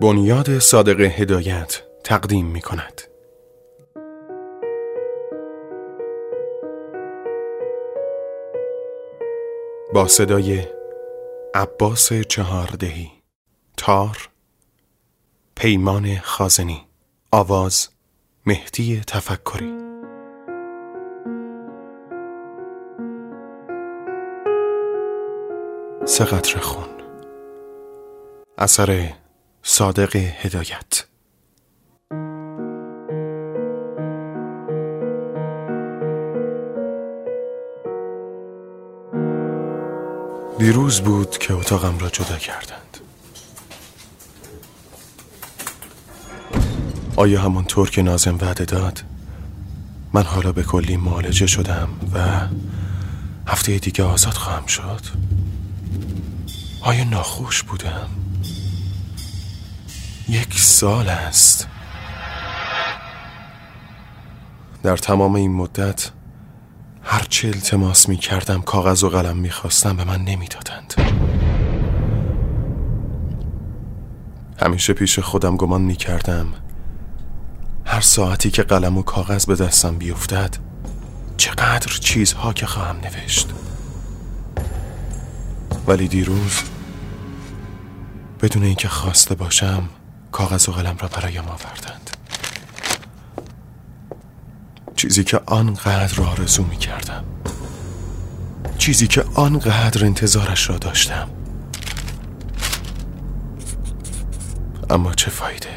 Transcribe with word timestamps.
بنیاد 0.00 0.58
صادق 0.58 1.00
هدایت 1.00 1.82
تقدیم 2.04 2.46
می 2.46 2.60
کند. 2.60 3.02
با 9.94 10.08
صدای 10.08 10.64
عباس 11.54 12.12
چهاردهی 12.12 13.10
تار 13.76 14.28
پیمان 15.54 16.18
خازنی 16.18 16.86
آواز 17.32 17.88
مهدی 18.46 19.00
تفکری 19.06 19.74
سه 26.04 26.24
قطر 26.24 26.58
خون 26.58 26.88
اثر 28.58 29.12
صادق 29.62 30.16
هدایت. 30.16 31.04
دیروز 40.58 41.00
بود 41.00 41.38
که 41.38 41.54
اتاقم 41.54 41.98
را 41.98 42.08
جدا 42.08 42.36
کردند. 42.36 42.98
آیا 47.16 47.40
همانطور 47.40 47.90
که 47.90 48.02
نازم 48.02 48.38
وعده 48.40 48.64
داد 48.64 49.02
من 50.12 50.22
حالا 50.22 50.52
به 50.52 50.62
کلی 50.62 50.96
معالجه 50.96 51.46
شدم 51.46 51.88
و 52.14 52.46
هفته 53.46 53.78
دیگه 53.78 54.04
آزاد 54.04 54.34
خواهم 54.34 54.66
شد؟ 54.66 55.00
آیا 56.82 57.04
ناخوش 57.04 57.62
بودم؟ 57.62 58.19
یک 60.30 60.60
سال 60.60 61.08
است. 61.08 61.68
در 64.82 64.96
تمام 64.96 65.34
این 65.34 65.52
مدت 65.52 66.10
هرچه 67.02 67.48
التماس 67.48 68.08
می 68.08 68.16
کردم 68.16 68.60
کاغذ 68.60 69.04
و 69.04 69.08
قلم 69.08 69.36
می 69.36 69.50
خواستم 69.50 69.96
به 69.96 70.04
من 70.04 70.24
نمی 70.24 70.48
دادند. 70.48 70.94
همیشه 74.62 74.92
پیش 74.92 75.18
خودم 75.18 75.56
گمان 75.56 75.82
می 75.82 75.96
کردم 75.96 76.46
هر 77.84 78.00
ساعتی 78.00 78.50
که 78.50 78.62
قلم 78.62 78.98
و 78.98 79.02
کاغذ 79.02 79.46
به 79.46 79.54
دستم 79.54 79.98
بیفتد 79.98 80.56
چقدر 81.36 81.92
چیزها 82.00 82.52
که 82.52 82.66
خواهم 82.66 82.96
نوشت. 82.96 83.50
ولی 85.86 86.08
دیروز 86.08 86.62
بدون 88.42 88.62
اینکه 88.62 88.88
خواسته 88.88 89.34
باشم 89.34 89.88
کاغذ 90.32 90.68
و 90.68 90.72
قلم 90.72 90.96
را 90.98 91.08
برایم 91.08 91.44
آوردند. 91.48 92.10
چیزی 94.96 95.24
که 95.24 95.40
آنقدر 95.46 96.22
آرزو 96.22 96.64
می 96.64 96.76
کردم 96.76 97.24
چیزی 98.78 99.06
که 99.06 99.24
آنقدر 99.34 100.04
انتظارش 100.04 100.70
را 100.70 100.78
داشتم. 100.78 101.28
اما 104.90 105.14
چه 105.14 105.30
فایده؟ 105.30 105.70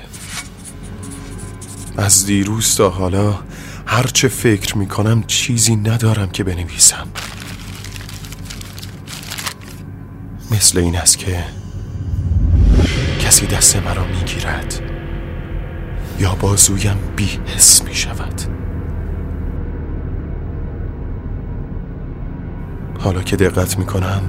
از 1.98 2.26
دیروز 2.26 2.76
تا 2.76 2.90
حالا 2.90 3.40
هرچه 3.86 4.28
فکر 4.28 4.78
می 4.78 4.88
کنم 4.88 5.24
چیزی 5.24 5.76
ندارم 5.76 6.30
که 6.30 6.44
بنویسم. 6.44 7.08
مثل 10.52 10.80
این 10.80 10.96
است 10.96 11.18
که 11.18 11.46
کسی 13.34 13.48
دست 13.48 13.76
مرا 13.76 14.06
می‌گیرد 14.06 14.80
یا 16.20 16.36
بازویم 16.36 16.98
بی 17.16 17.40
حس 17.46 17.84
می 17.84 17.96
شود 17.96 18.42
حالا 23.00 23.22
که 23.22 23.36
دقت 23.36 23.80
می 23.80 23.86
کنم 23.86 24.22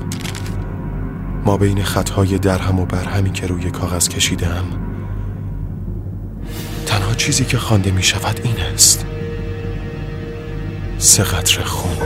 ما 1.44 1.56
بین 1.56 1.82
خطهای 1.82 2.38
درهم 2.38 2.80
و 2.80 2.86
برهمی 2.86 3.32
که 3.32 3.46
روی 3.46 3.70
کاغذ 3.70 4.08
کشیدم 4.08 4.64
تنها 6.86 7.14
چیزی 7.14 7.44
که 7.44 7.58
خوانده 7.58 7.90
می 7.90 8.02
شود 8.02 8.40
این 8.44 8.60
است. 8.74 9.06
سه 10.98 11.22
قطر 11.22 11.62
خون. 11.62 11.96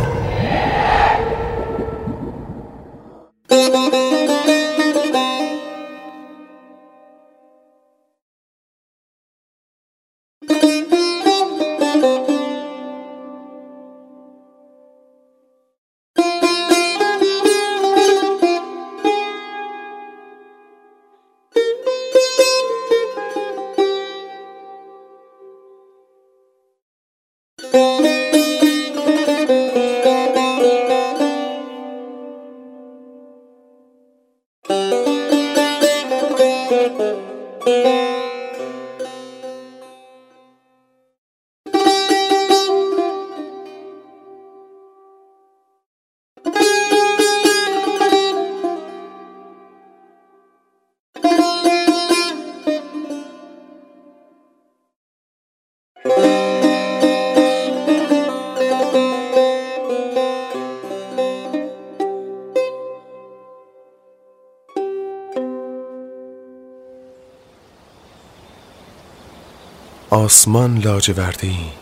آسمان 70.28 70.78
لاجوردی 70.78 71.72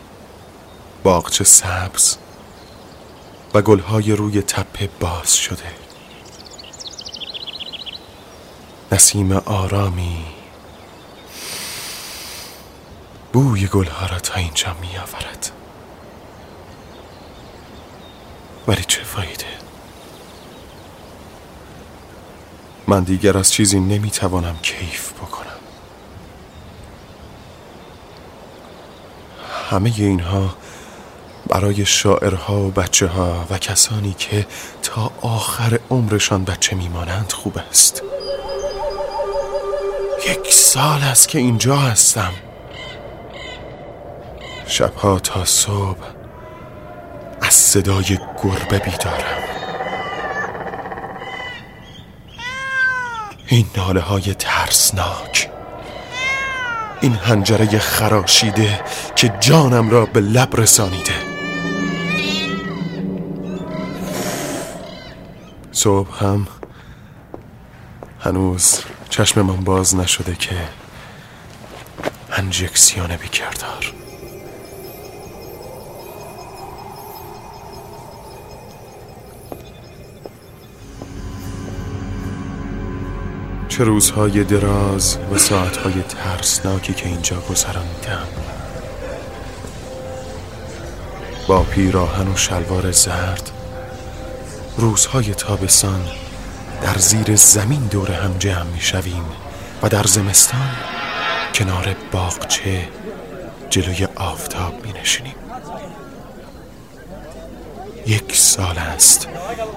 باغچه 1.03 1.43
سبز 1.43 2.17
و 3.53 3.61
گلهای 3.61 4.11
روی 4.11 4.41
تپه 4.41 4.89
باز 4.99 5.37
شده. 5.37 5.71
نسیم 8.91 9.31
آرامی 9.31 10.25
بوی 13.33 13.67
گلها 13.67 14.05
را 14.05 14.19
تا 14.19 14.33
اینجا 14.33 14.75
می 14.81 14.97
آورد 14.97 15.51
ولی 18.67 18.83
چه 18.87 19.03
فایده؟ 19.03 19.45
من 22.87 23.03
دیگر 23.03 23.37
از 23.37 23.51
چیزی 23.51 23.79
نمی 23.79 24.11
توانم 24.11 24.57
کیف 24.61 25.13
بکنم. 25.13 25.36
همه 29.69 29.93
اینها 29.97 30.55
برای 31.49 31.85
شاعرها 31.85 32.59
و 32.59 32.71
بچه 32.71 33.07
ها 33.07 33.45
و 33.49 33.57
کسانی 33.57 34.13
که 34.13 34.47
تا 34.83 35.11
آخر 35.21 35.79
عمرشان 35.89 36.43
بچه 36.43 36.75
میمانند 36.75 37.31
خوب 37.31 37.57
است. 37.69 38.03
یک 40.27 40.53
سال 40.53 41.03
است 41.03 41.27
که 41.27 41.39
اینجا 41.39 41.77
هستم. 41.77 42.31
شبها 44.67 45.19
تا 45.19 45.45
صبح 45.45 46.03
از 47.41 47.53
صدای 47.53 48.19
گربه 48.43 48.79
بیدارم. 48.79 49.43
این 53.47 53.65
ناله 53.77 54.01
های 54.01 54.33
ترسناک. 54.33 55.56
این 57.01 57.13
هنجره 57.13 57.79
خراشیده 57.79 58.79
که 59.15 59.33
جانم 59.39 59.89
را 59.89 60.05
به 60.05 60.19
لب 60.19 60.55
رسانیده. 60.55 61.13
صبح 65.71 66.23
هم 66.23 66.47
هنوز 68.19 68.79
چشممان 69.09 69.63
باز 69.63 69.95
نشده 69.95 70.35
که 70.35 70.55
انجکسیون 72.31 73.15
بیکردار. 73.15 73.93
چه 83.77 83.83
روزهای 83.83 84.43
دراز 84.43 85.17
و 85.33 85.37
ساعتهای 85.37 85.93
ترسناکی 86.01 86.93
که 86.93 87.09
اینجا 87.09 87.41
گذرانیدم 87.49 88.27
با 91.47 91.63
پیراهن 91.63 92.27
و 92.27 92.35
شلوار 92.35 92.91
زرد 92.91 93.51
روزهای 94.77 95.33
تابستان 95.33 96.01
در 96.81 96.97
زیر 96.97 97.35
زمین 97.35 97.79
دور 97.79 98.11
هم 98.11 98.37
جمع 98.39 98.63
می 98.63 98.81
شویم 98.81 99.25
و 99.81 99.89
در 99.89 100.03
زمستان 100.03 100.75
کنار 101.53 101.95
باغچه 102.11 102.87
جلوی 103.69 104.07
آفتاب 104.15 104.85
می 104.85 104.93
نشینیم 105.01 105.35
یک 108.07 108.35
سال 108.35 108.77
است 108.77 109.27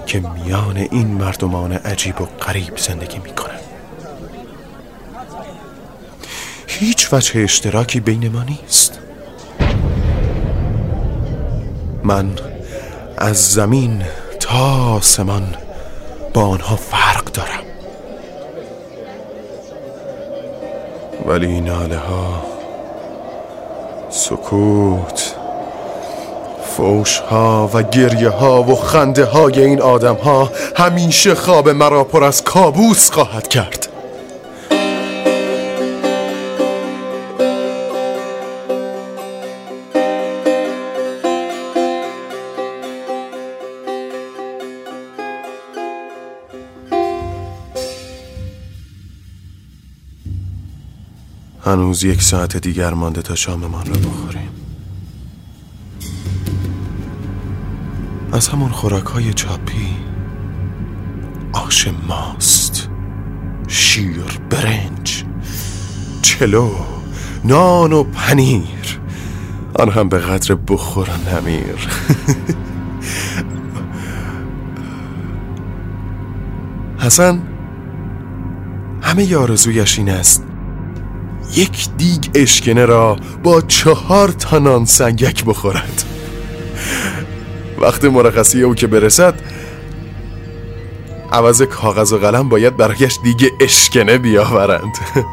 که 0.05 0.19
میان 0.19 0.77
این 0.77 1.07
مردمان 1.07 1.71
عجیب 1.71 2.21
و 2.21 2.25
غریب 2.25 2.77
زندگی 2.77 3.19
می 3.19 3.35
کنم 3.35 3.60
هیچ 6.81 7.13
وجه 7.13 7.43
اشتراکی 7.43 7.99
بین 7.99 8.29
ما 8.29 8.43
نیست. 8.43 8.99
من 12.03 12.29
از 13.17 13.51
زمین 13.51 14.03
تا 14.39 14.93
آسمان 14.93 15.55
با 16.33 16.41
آنها 16.41 16.75
فرق 16.75 17.23
دارم. 17.23 17.63
ولی 21.25 21.61
ناله 21.61 21.97
ها 21.97 22.43
سکوت 24.09 25.35
فوش 26.77 27.17
ها 27.17 27.69
و 27.73 27.83
گریه 27.83 28.29
ها 28.29 28.63
و 28.63 28.75
خنده 28.75 29.25
های 29.25 29.61
این 29.61 29.81
آدم 29.81 30.15
ها 30.15 30.51
همیشه 30.75 31.35
خواب 31.35 31.69
مرا 31.69 32.03
پر 32.03 32.23
از 32.23 32.43
کابوس 32.43 33.11
خواهد 33.11 33.47
کرد. 33.47 33.90
هنوز 51.71 52.03
یک 52.03 52.21
ساعت 52.21 52.57
دیگر 52.57 52.93
مانده 52.93 53.21
تا 53.21 53.35
شاممان 53.35 53.85
را 53.85 53.93
بخوریم. 53.93 54.49
از 58.31 58.47
همون 58.47 58.69
خوراک 58.71 59.05
های 59.05 59.33
چاپی 59.33 59.95
آش 61.53 61.87
ماست 62.07 62.89
شیر 63.67 64.23
برنج 64.49 65.23
چلو 66.21 66.71
نان 67.43 67.93
و 67.93 68.03
پنیر. 68.03 68.99
آن 69.73 69.89
هم 69.89 70.09
به 70.09 70.19
قدر 70.19 70.55
بخور 70.55 71.09
و 71.09 71.29
نمیر. 71.35 71.75
حسن 77.05 77.41
همه 79.01 79.23
یارزویش 79.25 79.97
این 79.97 80.09
است 80.09 80.50
یک 81.55 81.89
دیگ 81.97 82.25
اشکنه 82.35 82.85
را 82.85 83.15
با 83.43 83.61
چهار 83.61 84.29
تا 84.29 84.59
نان 84.59 84.85
سنگک 84.85 85.45
بخورد. 85.45 86.03
وقت 87.79 88.05
مرخصی 88.05 88.63
او 88.63 88.75
که 88.75 88.87
برسد 88.87 89.33
عوض 91.31 91.61
کاغذ 91.61 92.13
و 92.13 92.17
قلم 92.17 92.49
باید 92.49 92.77
برایش 92.77 93.17
دیگه 93.23 93.51
اشکنه 93.61 94.17
بیاورند. 94.17 94.97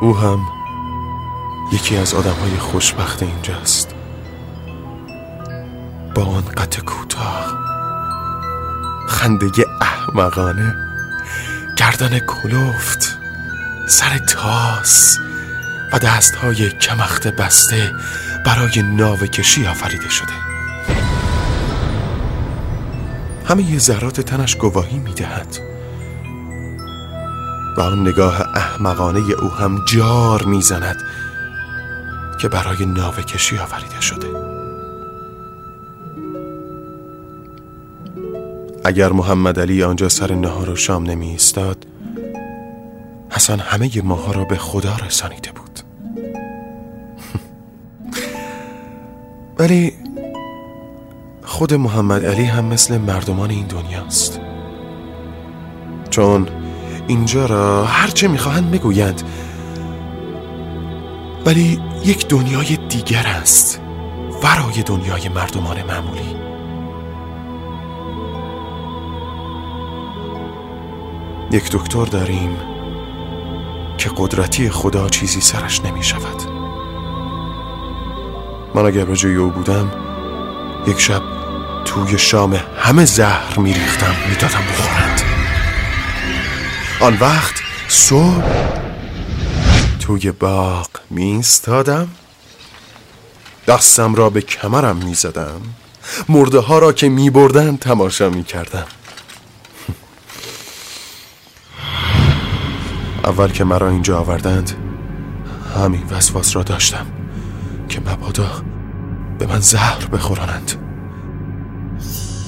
او 0.00 0.16
هم 0.16 0.40
یکی 1.72 1.96
از 1.96 2.14
آدم 2.14 2.34
های 2.42 2.58
خوشبخت 2.58 3.22
اینجاست. 3.22 3.94
با 6.14 6.24
آن 6.24 6.44
قط 6.56 6.80
کوتاه 6.80 7.52
خنده 9.08 9.46
احمقانه 9.80 10.91
گردن 11.82 12.18
کلوفت 12.18 13.18
سر 13.86 14.18
تاس 14.18 15.18
و 15.92 15.98
دستهای 15.98 16.70
کمخت 16.70 17.28
بسته 17.28 17.92
برای 18.46 18.82
ناو 18.82 19.16
کشی 19.16 19.66
آفریده 19.66 20.08
شده. 20.08 20.32
همه 23.48 23.78
ذرات 23.78 24.20
تنش 24.20 24.56
گواهی 24.56 24.98
می‌دهد. 24.98 25.58
و 27.76 27.80
آن 27.80 28.08
نگاه 28.08 28.40
احمقانه 28.56 29.20
او 29.32 29.50
هم 29.50 29.84
جار 29.84 30.42
می‌زند 30.42 30.96
که 32.40 32.48
برای 32.48 32.86
ناو 32.86 33.14
کشی 33.14 33.58
آفریده 33.58 34.00
شده. 34.00 34.51
اگر 38.84 39.12
محمد 39.12 39.60
علی 39.60 39.82
آنجا 39.82 40.08
سر 40.08 40.34
نهار 40.34 40.70
و 40.70 40.76
شام 40.76 41.02
نمی 41.02 41.30
ایستاد 41.30 41.86
حسن 43.30 43.58
همه 43.58 44.02
ماها 44.02 44.32
را 44.32 44.44
به 44.44 44.56
خدا 44.56 44.96
رسانیده 45.06 45.52
بود. 45.52 45.78
ولی 49.58 49.92
خود 51.42 51.74
محمد 51.74 52.24
علی 52.24 52.44
هم 52.44 52.64
مثل 52.64 52.98
مردمان 52.98 53.50
این 53.50 53.66
دنیاست. 53.66 54.40
چون 56.10 56.48
اینجا 57.08 57.46
را 57.46 57.84
هرچه 57.84 58.28
می‌خواهند 58.28 58.70
بگویند 58.70 59.22
ولی 61.46 61.80
یک 62.04 62.28
دنیای 62.28 62.78
دیگر 62.88 63.26
است 63.26 63.80
ورای 64.42 64.82
دنیای 64.82 65.28
مردمان 65.28 65.82
معمولی. 65.82 66.51
یک 71.52 71.70
دکتر 71.72 72.04
داریم 72.04 72.56
که 73.98 74.10
قدرتی 74.16 74.70
خدا 74.70 75.08
چیزی 75.08 75.40
سرش 75.40 75.80
نمی 75.80 76.02
شود. 76.02 76.42
من 78.74 78.86
اگر 78.86 79.04
به 79.04 79.16
جای 79.16 79.34
او 79.34 79.50
بودم 79.50 79.90
یک 80.86 81.00
شب 81.00 81.22
توی 81.84 82.18
شام 82.18 82.60
همه 82.78 83.04
زهر 83.04 83.58
میریختم 83.58 84.14
می‌دادم 84.28 84.62
بخورند. 84.72 85.20
آن 87.00 87.16
وقت 87.20 87.54
صبح 87.88 88.42
توی 90.00 90.32
باغ 90.32 90.88
میستادم 91.10 92.08
دستم 93.66 94.14
را 94.14 94.30
به 94.30 94.40
کمرم 94.40 94.96
می‌زدم 94.96 95.60
مرده 96.28 96.58
ها 96.58 96.78
را 96.78 96.92
که 96.92 97.08
میبردن 97.08 97.76
تماشا 97.76 98.30
می‌کردم 98.30 98.86
اول 103.24 103.48
که 103.48 103.64
مرا 103.64 103.88
اینجا 103.88 104.18
آوردند 104.18 104.72
همین 105.76 106.02
وسواس 106.10 106.56
را 106.56 106.62
داشتم 106.62 107.06
که 107.88 108.00
مبادا 108.00 108.50
به 109.38 109.46
من 109.46 109.60
زهر 109.60 110.06
بخورانند 110.06 110.72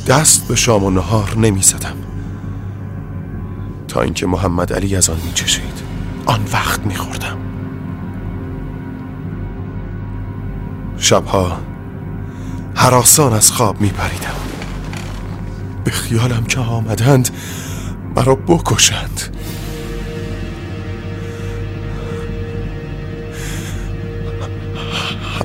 دست 0.06 0.48
به 0.48 0.56
شام 0.56 0.84
و 0.84 0.90
نهار 0.90 1.38
نمی 1.38 1.62
زدم 1.62 1.96
تا 3.88 4.02
اینکه 4.02 4.26
محمد 4.26 4.72
علی 4.72 4.96
از 4.96 5.10
آن 5.10 5.20
می 5.26 5.32
چشید 5.32 5.82
آن 6.26 6.40
وقت 6.52 6.86
می 6.86 6.94
خوردم 6.94 7.36
شبها 10.96 11.58
حراسان 12.74 13.32
از 13.32 13.50
خواب 13.52 13.80
می 13.80 13.88
پریدم 13.88 14.34
به 15.84 15.90
خیالم 15.90 16.44
که 16.44 16.60
آمدند 16.60 17.30
مرا 18.16 18.34
بکشند. 18.34 19.20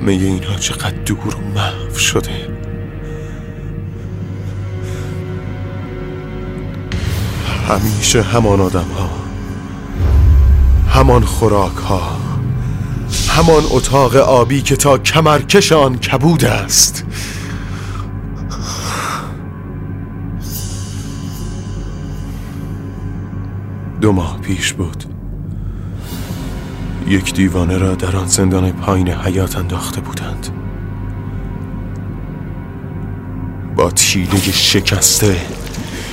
همه 0.00 0.12
اینها 0.12 0.56
چقدر 0.56 0.90
دور 0.90 1.36
و 1.36 1.40
محو 1.54 1.98
شده. 1.98 2.48
همیشه 7.68 8.22
همان 8.22 8.60
آدم 8.60 8.88
ها 8.98 9.10
همان 10.88 11.24
خوراک 11.24 11.76
ها 11.76 12.16
همان 13.28 13.62
اتاق 13.70 14.16
آبی 14.16 14.62
که 14.62 14.76
تا 14.76 14.98
کمرکش 14.98 15.72
آن 15.72 15.98
کبود 15.98 16.44
است. 16.44 17.04
دو 24.00 24.12
ماه 24.12 24.38
پیش 24.40 24.72
بود. 24.72 25.19
یک 27.08 27.34
دیوانه 27.34 27.78
را 27.78 27.94
در 27.94 28.16
آن 28.16 28.26
زندان 28.26 28.72
پایین 28.72 29.08
حیات 29.08 29.56
انداخته 29.56 30.00
بودند. 30.00 30.48
با 33.76 33.90
تیله 33.90 34.40
شکسته 34.52 35.36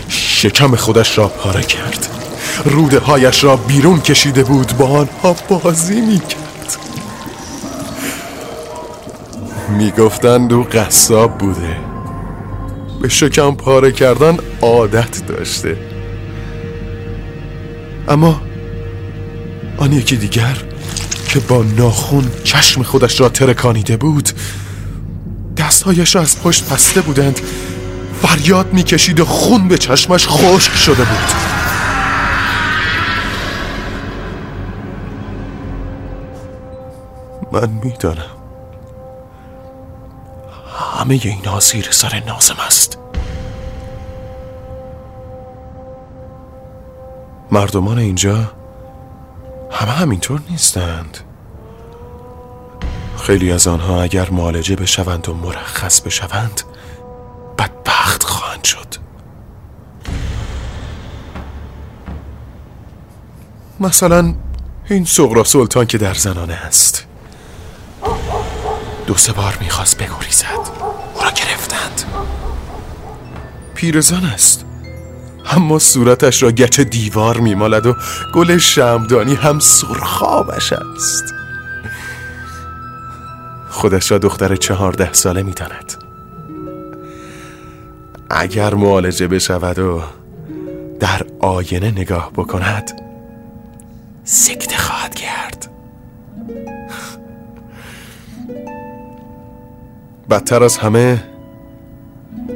شکم 0.10 0.76
خودش 0.76 1.18
را 1.18 1.28
پاره 1.28 1.62
کرد. 1.62 2.08
روده 2.66 3.00
هایش 3.00 3.44
را 3.44 3.56
بیرون 3.56 4.02
کشیده 4.02 4.44
بود 4.44 4.78
با 4.78 4.88
آنها 4.88 5.36
بازی 5.50 6.02
می 6.02 6.20
کرد 6.20 6.78
می 9.70 9.92
گفتند 9.92 10.54
او 10.54 10.64
قصاب 10.64 11.38
بوده. 11.38 11.78
به 13.02 13.10
شکم 13.10 13.56
پاره 13.56 13.92
کردن 13.92 14.38
عادت 14.62 15.28
داشته. 15.28 15.78
اما 18.08 18.42
آن 19.78 19.94
یکی 19.94 20.16
دیگر 20.16 20.58
که 21.28 21.40
با 21.40 21.64
ناخون 21.64 22.32
چشم 22.44 22.84
خودش 22.84 23.20
را 23.20 23.30
ترکانیده 23.30 23.98
بود 23.98 24.30
دستهایش 25.58 26.16
را 26.16 26.22
از 26.22 26.42
پشت 26.42 26.70
پسته 26.70 27.02
بودند 27.02 27.40
فریاد 28.22 28.74
می‌کشید 28.74 29.20
و 29.20 29.26
خون 29.26 29.68
به 29.68 29.78
چشمش 29.78 30.28
خشک 30.28 30.76
شده 30.76 31.04
بود. 31.04 31.34
من 37.52 37.70
می‌دانم 37.84 38.24
همه 41.00 41.20
این 41.24 41.60
زیر 41.60 41.88
سر 41.92 42.24
نازم 42.28 42.56
است. 42.68 42.98
مردمان 47.52 47.98
اینجا 47.98 48.52
همه 49.72 49.92
همینطور 49.92 50.42
نیستند. 50.50 51.18
خیلی 53.18 53.52
از 53.52 53.68
آنها 53.68 54.02
اگر 54.02 54.30
معالجه 54.30 54.76
بشوند 54.76 55.30
و 55.30 55.34
مرخص 55.34 56.02
بشوند 56.02 56.62
بدبخت 57.58 58.24
خواهند 58.24 58.64
شد. 58.64 58.96
مثلا 63.80 64.34
این 64.90 65.06
سغرا 65.06 65.44
سلطان 65.44 65.86
که 65.86 65.98
در 65.98 66.14
زنانه 66.14 66.54
است. 66.54 67.06
دو 69.08 69.18
سه 69.18 69.34
بار 69.34 69.58
می‌خواست 69.62 69.98
بگریزد. 69.98 70.46
او 71.16 71.22
را 71.22 71.32
گرفتند. 71.32 72.04
پیرزن 73.76 74.26
است. 74.26 74.67
اما 75.52 75.80
صورتش 75.80 76.44
را 76.44 76.52
گچ 76.52 76.80
دیوار 76.80 77.38
میمالد 77.38 77.86
و 77.86 77.96
گل 78.34 78.58
شمدانی 78.58 79.36
هم 79.36 79.60
سرخابش 79.60 80.74
است. 80.74 81.34
خودش 83.70 84.12
را 84.12 84.18
دختر 84.18 84.56
چهارده 84.56 85.14
ساله 85.14 85.44
می‌داند. 85.44 85.94
اگر 88.30 88.74
معالجه 88.74 89.28
بشود 89.28 89.80
و 89.80 90.02
در 91.00 91.22
آینه 91.40 91.92
نگاه 91.92 92.32
بکند 92.36 92.92
سکته 94.24 94.78
خواهد 94.78 95.16
کرد 95.16 95.70
بدتر 100.30 100.64
از 100.64 100.78
همه 100.78 101.24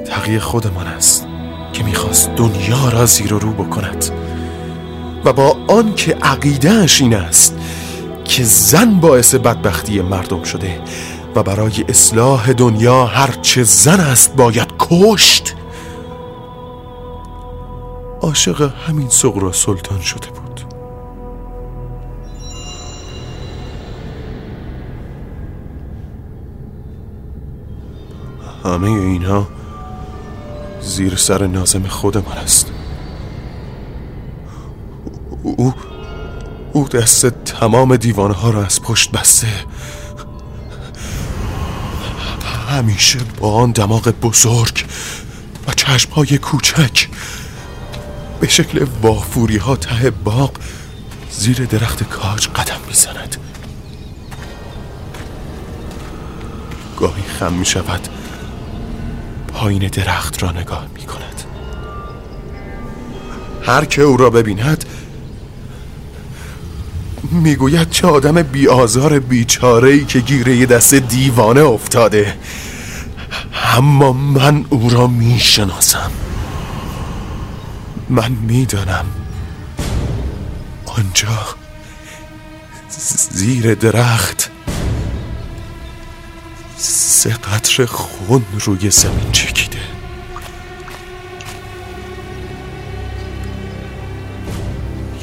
تقیه 0.08 0.40
خودمان 0.40 0.88
است. 0.88 1.31
که 1.74 1.84
می‌خواست 1.84 2.30
دنیا 2.36 2.90
را 2.90 3.06
زیر 3.06 3.34
و 3.34 3.40
رو 3.40 3.52
بکند. 3.52 4.06
و 5.26 5.34
با 5.34 5.58
آن 5.68 5.96
که 5.96 6.18
عقیدهش 6.22 7.02
این 7.02 7.16
است 7.16 7.58
که 8.26 8.44
زن 8.44 9.00
باعث 9.00 9.36
بدبختی 9.36 10.02
مردم 10.02 10.44
شده 10.44 10.82
و 11.36 11.44
برای 11.44 11.86
اصلاح 11.90 12.54
دنیا 12.54 13.06
هرچه 13.06 13.64
زن 13.64 14.00
است 14.00 14.36
باید 14.36 14.68
کشت 14.80 15.56
عاشق 18.22 18.74
همین 18.88 19.10
سغرا 19.10 19.52
سلطان 19.52 20.02
شده 20.02 20.28
بود. 20.28 20.62
همه 28.64 28.88
اینها 28.88 29.48
زیر 30.82 31.16
سر 31.16 31.48
نازم 31.48 31.88
خودمان 31.88 32.38
است 32.38 32.72
او 35.44 35.74
او 36.74 36.88
دست 36.88 37.26
تمام 37.26 37.96
دیوانه 37.96 38.34
ها 38.34 38.50
را 38.50 38.66
از 38.66 38.82
پشت 38.82 39.12
بسته. 39.12 39.48
همیشه 42.70 43.20
با 43.40 43.54
آن 43.54 43.72
دماغ 43.72 44.10
بزرگ 44.10 44.86
و 45.68 45.72
چشم 45.74 46.12
های 46.12 46.38
کوچک 46.38 47.08
به 48.40 48.48
شکل 48.48 48.86
وافوری 49.02 49.58
ها 49.58 49.76
ته 49.76 50.10
باغ 50.10 50.52
زیر 51.32 51.66
درخت 51.66 52.04
کاج 52.04 52.48
قدم 52.48 52.80
می‌زند. 52.88 53.38
گاهی 56.98 57.24
خم 57.24 57.54
می 57.54 57.66
شود 57.66 58.08
پایین 59.62 59.88
درخت 59.88 60.44
را 60.44 60.52
نگاه 60.52 60.88
می 60.96 61.04
کند. 61.04 61.44
هر 63.64 63.86
که 63.86 64.02
او 64.02 64.18
را 64.18 64.30
ببیند 64.30 64.86
می‌گوید 67.32 67.90
چه 67.90 68.08
آدم 68.08 68.42
بی 68.42 68.68
آزار 68.68 69.20
بیچاره 69.20 69.90
ای 69.90 70.06
که 70.06 70.20
گیره 70.20 70.66
دست 70.66 70.94
دیوانه 70.94 71.62
افتاده. 71.62 72.38
اما 73.76 74.14
من 74.14 74.66
او 74.70 74.90
را 74.90 75.08
می‌شناسم. 75.08 76.12
من 78.10 78.32
می‌دانم. 78.32 79.06
آنجا 80.86 81.56
زیر 83.32 83.74
درخت 83.74 84.52
سه 87.22 87.30
قطر 87.30 87.86
خون 87.86 88.46
روی 88.60 88.90
زمین 88.90 89.32
چکیده. 89.32 89.80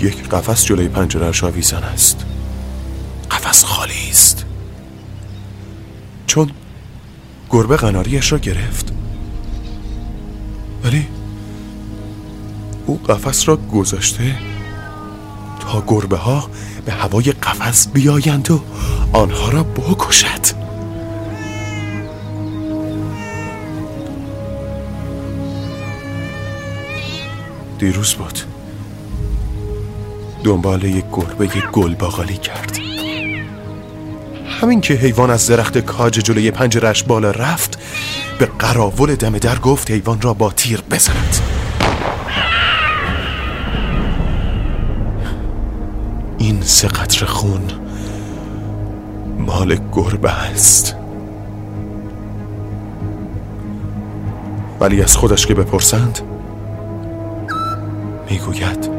یک 0.00 0.28
قفس 0.28 0.64
جلوی 0.64 0.88
پنجرهش 0.88 1.44
آویزان 1.44 1.82
است. 1.84 2.26
قفس 3.30 3.64
خالی 3.64 4.08
است. 4.10 4.44
چون 6.26 6.50
گربه 7.50 7.76
قناریش 7.76 8.32
را 8.32 8.38
گرفت. 8.38 8.92
ولی 10.84 11.06
او 12.86 13.00
قفس 13.08 13.48
را 13.48 13.56
گذاشته 13.56 14.38
تا 15.60 15.84
گربه 15.86 16.16
ها 16.16 16.50
به 16.84 16.92
هوای 16.92 17.32
قفس 17.32 17.88
بیایند 17.88 18.50
و 18.50 18.62
آنها 19.12 19.48
را 19.48 19.62
بکشد. 19.62 20.57
دیروز 27.78 28.14
بود. 28.14 28.38
دنبال 30.44 30.84
یک 30.84 31.04
گربه 31.12 31.44
یک 31.44 31.70
گل 31.72 31.94
باقالی 31.94 32.36
کرد. 32.36 32.78
همین 34.60 34.80
که 34.80 34.94
حیوان 34.94 35.30
از 35.30 35.46
درخت 35.46 35.78
کاج 35.78 36.12
جلوی 36.18 36.50
پنجرش 36.50 37.02
بالا 37.02 37.30
رفت 37.30 37.78
به 38.38 38.46
قراول 38.46 39.14
دم 39.14 39.38
در 39.38 39.58
گفت 39.58 39.90
حیوان 39.90 40.20
را 40.20 40.34
با 40.34 40.50
تیر 40.50 40.82
بزند. 40.90 41.40
این 46.38 46.62
سه 46.62 46.88
قطر 46.88 47.26
خون 47.26 47.70
مال 49.38 49.78
گربه 49.92 50.30
است. 50.30 50.94
ولی 54.80 55.02
از 55.02 55.16
خودش 55.16 55.46
که 55.46 55.54
بپرسند 55.54 56.27
می‌گوید 58.30 58.90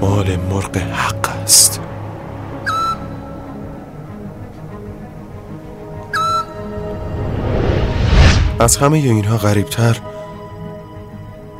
مال 0.00 0.36
مرغ 0.36 0.76
حق 0.76 1.28
است. 1.42 1.80
از 8.60 8.76
همه 8.76 8.98
اینها 8.98 9.36
غریبتر 9.36 10.00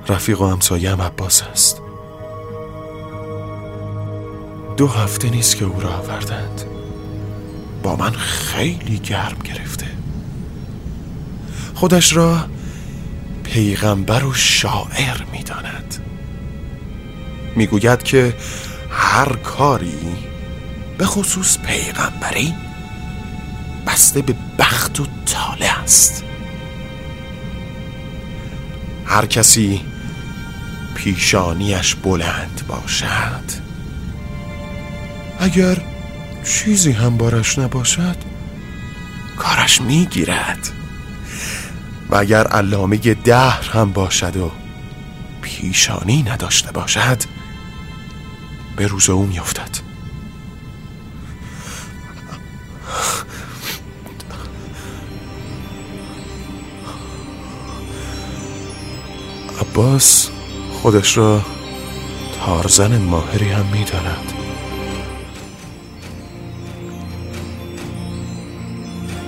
رفیق 0.09 0.41
و 0.41 0.47
همسایه 0.47 0.93
عباس 0.93 1.43
است. 1.43 1.83
دو 4.77 4.87
هفته 4.87 5.31
نیست 5.31 5.57
که 5.57 5.65
او 5.65 5.81
را 5.81 5.91
آوردند. 5.91 6.63
با 7.83 7.97
من 7.97 8.11
خیلی 8.11 8.99
گرم 8.99 9.37
گرفته. 9.45 9.87
خودش 11.75 12.17
را 12.17 12.39
پیغمبر 13.47 14.25
و 14.25 14.35
شاعر 14.35 15.23
می‌داند. 15.33 15.95
می‌گوید 17.57 18.03
که 18.03 18.35
هر 18.91 19.37
کاری 19.37 20.17
به 20.99 21.07
خصوص 21.07 21.59
پیغمبری 21.59 22.55
بسته 23.87 24.23
به 24.23 24.35
بخت 24.59 25.01
و 25.01 25.07
تاله 25.27 25.83
است. 25.83 26.25
هر 29.07 29.27
کسی 29.27 29.81
پیشانیش 30.95 31.95
بلند 31.95 32.63
باشد 32.69 33.67
اگر 35.41 35.77
چیزی 36.45 36.93
هم 36.93 37.17
بارش 37.17 37.59
نباشد 37.59 38.17
کارش 39.39 39.81
می‌گیرد. 39.81 40.71
و 42.11 42.17
اگر 42.17 42.47
علامه 42.47 42.97
دهر 42.97 43.71
هم 43.73 43.93
باشد 43.93 44.37
و 44.37 44.51
پیشانی 45.43 46.23
نداشته 46.23 46.73
باشد 46.73 47.23
به 48.77 48.87
روز 48.87 49.11
او 49.11 49.27
میافتد. 49.27 49.87
عباس 59.61 60.31
خودش 60.73 61.19
را 61.19 61.43
تارزن 62.41 62.99
ماهری 62.99 63.49
هم 63.49 63.67
می‌داند. 63.67 64.33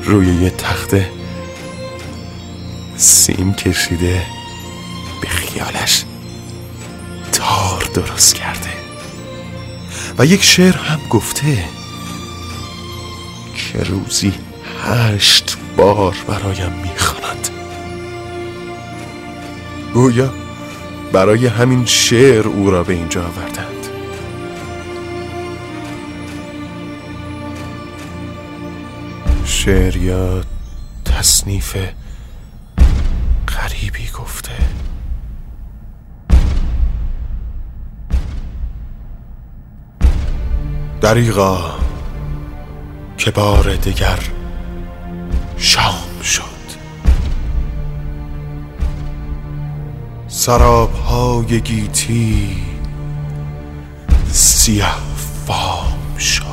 روی 0.05 0.27
یه 0.27 0.51
تخته 0.51 1.18
سیم 2.99 3.55
کشیده 3.55 4.23
به 5.23 5.29
خیالش. 5.29 6.05
تار 7.33 7.91
درست 7.95 8.35
کرده. 8.35 8.71
و 10.19 10.25
یک 10.27 10.43
شعر 10.43 10.77
هم 10.77 11.01
گفته 11.11 11.65
که 13.55 13.79
روزی 13.79 14.33
هشت 14.85 15.57
بار 15.77 16.17
برایم 16.29 16.73
می‌خواند. 16.73 17.49
گویا 19.95 20.35
برای 21.13 21.47
همین 21.47 21.85
شعر 21.85 22.49
او 22.49 22.71
را 22.71 22.85
به 22.85 22.93
اینجا 22.95 23.23
آوردند. 23.23 23.87
شعر 29.45 29.97
یا 29.97 30.41
تصنیف 31.05 31.77
دریغا 41.09 41.59
که 43.17 43.31
بار 43.31 43.77
دیگر 43.77 44.19
شام 45.57 46.23
شد. 46.23 46.43
سراب 50.29 50.95
های 50.95 51.61
گیتی 51.61 52.57
سیاه 54.31 55.01
فام 55.47 56.19
شد. 56.19 56.45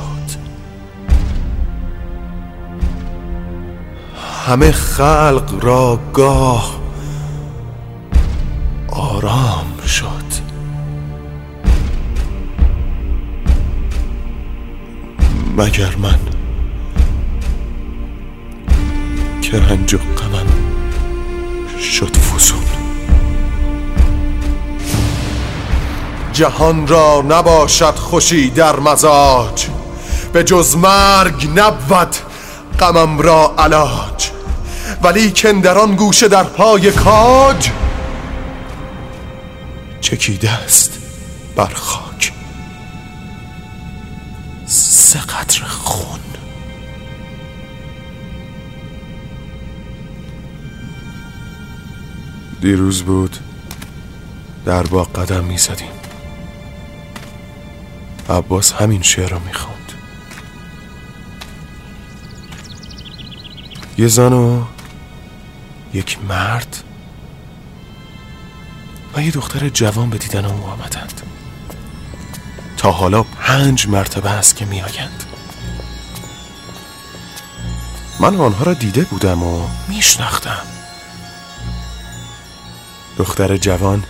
همه 4.46 4.72
خلق 4.72 5.64
را 5.64 5.98
گاه 6.12 6.80
آرام 8.88 9.80
شد. 9.86 10.15
مگر 15.56 15.96
من 15.96 16.18
که 19.42 19.60
رنج 19.60 19.94
و 19.94 19.98
غمم 19.98 20.46
شد 21.80 22.16
فزون 22.16 22.64
جهان 26.32 26.86
را 26.86 27.24
نباشد 27.28 27.94
خوشی 27.94 28.50
در 28.50 28.80
مزاج 28.80 29.66
به 30.32 30.44
جز 30.44 30.76
مرگ 30.76 31.48
نبود 31.54 32.16
غمم 32.80 33.18
را 33.18 33.54
علاج. 33.58 34.30
ولی 35.02 35.30
در 35.60 35.78
آن 35.78 35.96
گوشه 35.96 36.28
در 36.28 36.44
پای 36.44 36.92
کاج 36.92 37.70
چکیده 40.00 40.50
است 40.50 40.98
بر 41.56 41.74
دیروز 52.60 53.02
بود 53.02 53.36
در 54.64 54.82
با 54.82 55.04
قدم 55.04 55.44
می 55.44 55.58
زدیم 55.58 55.90
عباس 58.30 58.72
همین 58.72 59.02
شعر 59.02 59.30
رو 59.30 59.38
می 59.38 59.54
خوند 59.54 59.92
یه 63.98 64.08
زن 64.08 64.32
و 64.32 64.64
یک 65.94 66.18
مرد 66.28 66.76
و 69.16 69.22
یه 69.22 69.30
دختر 69.30 69.68
جوان 69.68 70.10
به 70.10 70.18
دیدن 70.18 70.44
او 70.44 70.66
آمدند. 70.66 71.20
تا 72.76 72.90
حالا 72.90 73.22
پنج 73.22 73.88
مرتبه 73.88 74.30
است 74.30 74.56
که 74.56 74.64
می 74.64 74.82
آیند 74.82 75.24
من 78.20 78.36
آنها 78.36 78.64
را 78.64 78.74
دیده 78.74 79.04
بودم 79.04 79.42
و 79.42 79.68
میشناختم. 79.88 80.75
دختر 83.18 83.56
جوان 83.56 84.04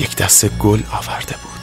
یک 0.00 0.16
دست 0.16 0.48
گل 0.48 0.82
آورده 0.92 1.36
بود. 1.42 1.54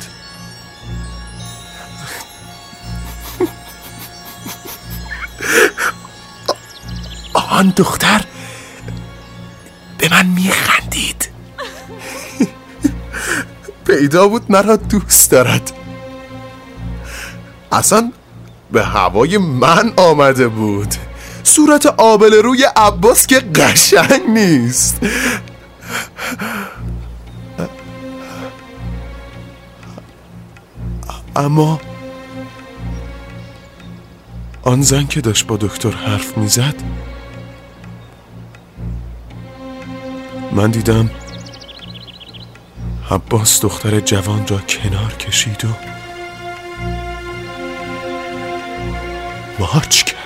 آن 7.34 7.74
دختر 7.76 8.26
به 9.98 10.10
من 10.12 10.26
میخندید. 10.26 11.30
پیدا 13.86 14.28
بود 14.28 14.52
مرا 14.52 14.76
دوست 14.76 15.32
دارد. 15.32 15.72
اصلا 17.72 18.12
به 18.72 18.86
هوای 18.86 19.38
من 19.38 19.94
آمده 19.98 20.48
بود. 20.48 20.96
صورت 21.44 21.86
آبل 21.86 22.34
روی 22.34 22.64
عباس 22.76 23.28
که 23.28 23.40
قشنگ 23.40 24.30
نیست. 24.30 24.98
اما 31.36 31.80
آن 34.62 34.82
زن 34.82 35.08
که 35.08 35.22
داشت 35.22 35.48
با 35.48 35.58
دکتر 35.58 35.92
حرف 35.92 36.38
می‌زد 36.38 36.76
من 40.52 40.72
دیدم 40.72 41.10
عباس 43.12 43.62
دختر 43.62 44.00
جوان 44.00 44.48
را 44.48 44.58
کنار 44.58 45.14
کشید 45.14 45.66
و 45.66 45.68
مارچ 49.60 50.04
کرد. 50.04 50.21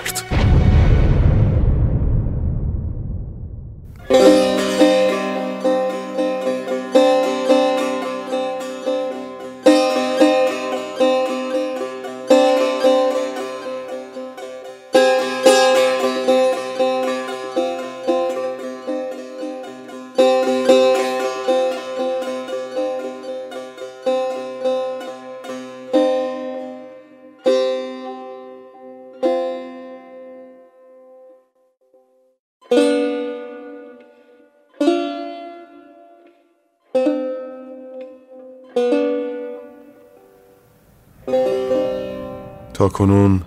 تا 42.76 42.88
کنون 42.88 43.42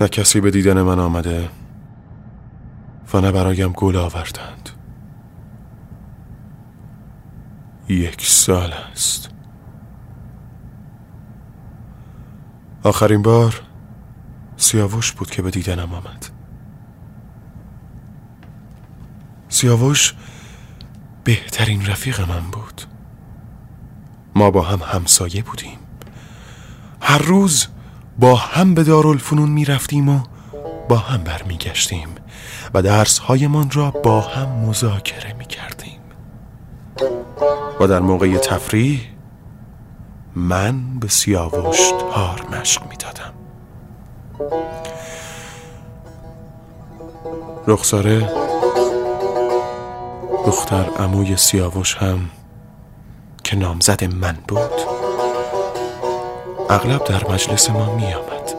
نه 0.00 0.08
کسی 0.08 0.40
به 0.40 0.50
دیدن 0.50 0.82
من 0.82 0.98
آمده 0.98 1.50
و 3.14 3.20
نه 3.20 3.32
برایم 3.32 3.72
گل 3.72 3.96
آوردند. 3.96 4.68
یک 7.88 8.26
سال 8.26 8.72
است. 8.72 9.30
آخرین 12.82 13.22
بار 13.22 13.62
سیاوش 14.56 15.12
بود 15.12 15.30
که 15.30 15.42
به 15.42 15.50
دیدنم 15.50 15.94
آمد. 15.94 16.26
سیاوش 19.48 20.14
بهترین 21.24 21.86
رفیق 21.86 22.20
من 22.30 22.50
بود. 22.50 22.82
ما 24.34 24.50
با 24.50 24.62
هم 24.62 24.80
همسایه 24.82 25.42
بودیم. 25.42 25.79
هر 27.00 27.18
روز 27.18 27.66
با 28.18 28.34
هم 28.34 28.74
به 28.74 28.84
دارالفنون 28.84 29.48
می 29.48 29.64
رفتیم 29.64 30.08
و 30.08 30.20
با 30.88 30.96
هم 30.96 31.24
برمیگشتیم 31.24 32.08
و 32.74 32.82
درس 32.82 33.18
هایمان 33.18 33.70
را 33.70 33.90
با 33.90 34.20
هم 34.20 34.48
مذاکره 34.48 35.32
می 35.32 35.44
کردیم 35.44 36.00
و 37.80 37.86
در 37.86 38.00
موقع 38.00 38.36
تفریح 38.36 39.00
من 40.34 40.98
به 40.98 41.08
سیاوش 41.08 41.78
تار 42.14 42.46
مشق 42.60 42.82
می 42.88 42.96
دادم 42.96 43.32
رخساره 47.66 48.30
دختر 50.46 50.84
عموی 50.98 51.36
سیاوش 51.36 51.96
هم 51.96 52.30
که 53.44 53.56
نامزد 53.56 54.04
من 54.04 54.38
بود 54.48 54.99
اغلب 56.70 57.04
در 57.04 57.30
مجلس 57.32 57.70
ما 57.70 57.94
می 57.94 58.14
آمد 58.14 58.54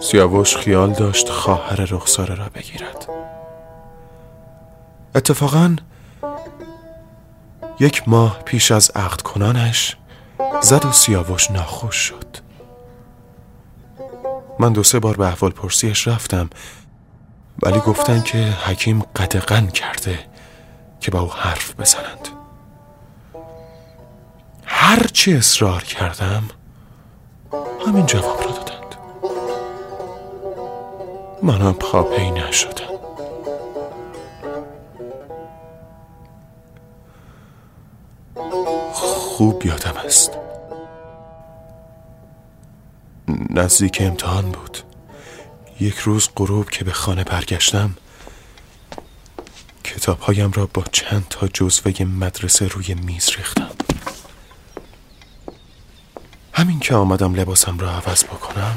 سیاوش 0.00 0.56
خیال 0.56 0.92
داشت 0.92 1.28
خواهر 1.28 1.76
رخساره 1.76 2.34
را 2.34 2.48
بگیرد. 2.54 3.08
اتفاقا 5.14 5.76
یک 7.80 8.08
ماه 8.08 8.42
پیش 8.44 8.70
از 8.70 8.90
عقد 8.90 9.20
کنانش 9.20 9.96
زد 10.62 10.84
و 10.84 10.92
سیاوش 10.92 11.50
ناخوش 11.50 11.96
شد. 11.96 12.36
من 14.58 14.72
دو 14.72 14.82
سه 14.82 14.98
بار 14.98 15.16
به 15.16 15.26
احوال 15.26 15.50
پرسیش 15.50 16.08
رفتم 16.08 16.50
ولی 17.62 17.80
گفتن 17.80 18.22
که 18.22 18.38
حکیم 18.38 19.02
قدقن 19.16 19.66
کرده 19.66 20.18
که 21.00 21.10
با 21.10 21.20
او 21.20 21.32
حرف 21.32 21.80
بزنند. 21.80 22.43
هرچی 24.76 25.34
اصرار 25.34 25.82
کردم 25.82 26.42
همین 27.86 28.06
جواب 28.06 28.42
را 28.42 28.50
دادند. 28.50 28.94
منم 31.42 31.72
پاپی 31.72 32.30
نشدم. 32.30 32.94
خوب 38.92 39.66
یادم 39.66 39.96
است. 40.04 40.30
نزدیک 43.50 43.98
امتحان 44.00 44.50
بود. 44.50 44.78
یک 45.80 45.94
روز 45.94 46.28
غروب 46.36 46.70
که 46.70 46.84
به 46.84 46.92
خانه 46.92 47.24
برگشتم 47.24 47.94
کتابهایم 49.84 50.52
را 50.52 50.66
با 50.66 50.84
چند 50.92 51.26
تا 51.30 51.48
جزوه 51.48 52.04
مدرسه 52.04 52.68
روی 52.68 52.94
میز 52.94 53.30
ریختم 53.36 53.70
همین 56.52 56.73
که 56.84 56.94
آمدم 56.94 57.34
لباسم 57.34 57.78
را 57.78 57.90
عوض 57.90 58.24
بکنم. 58.24 58.74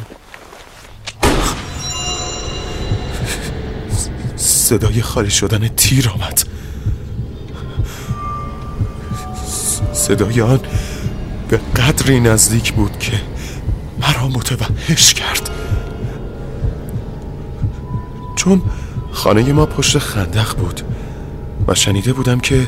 صدای 4.36 5.02
خالی 5.02 5.30
شدن 5.30 5.68
تیر 5.68 6.10
آمد. 6.10 6.44
صدای 9.94 10.42
آن 10.42 10.60
به 11.50 11.58
قدری 11.58 12.20
نزدیک 12.20 12.74
بود 12.74 13.00
که 13.00 13.22
مرا 14.02 14.28
متوحش 14.28 15.14
کرد. 15.14 15.50
چون 18.36 18.62
خانه 19.12 19.54
ما 19.54 19.66
پشت 19.66 19.98
خندق 19.98 20.56
بود 20.56 20.82
و 21.68 21.76
شنیده 21.76 22.14
بودم 22.14 22.40
که 22.40 22.68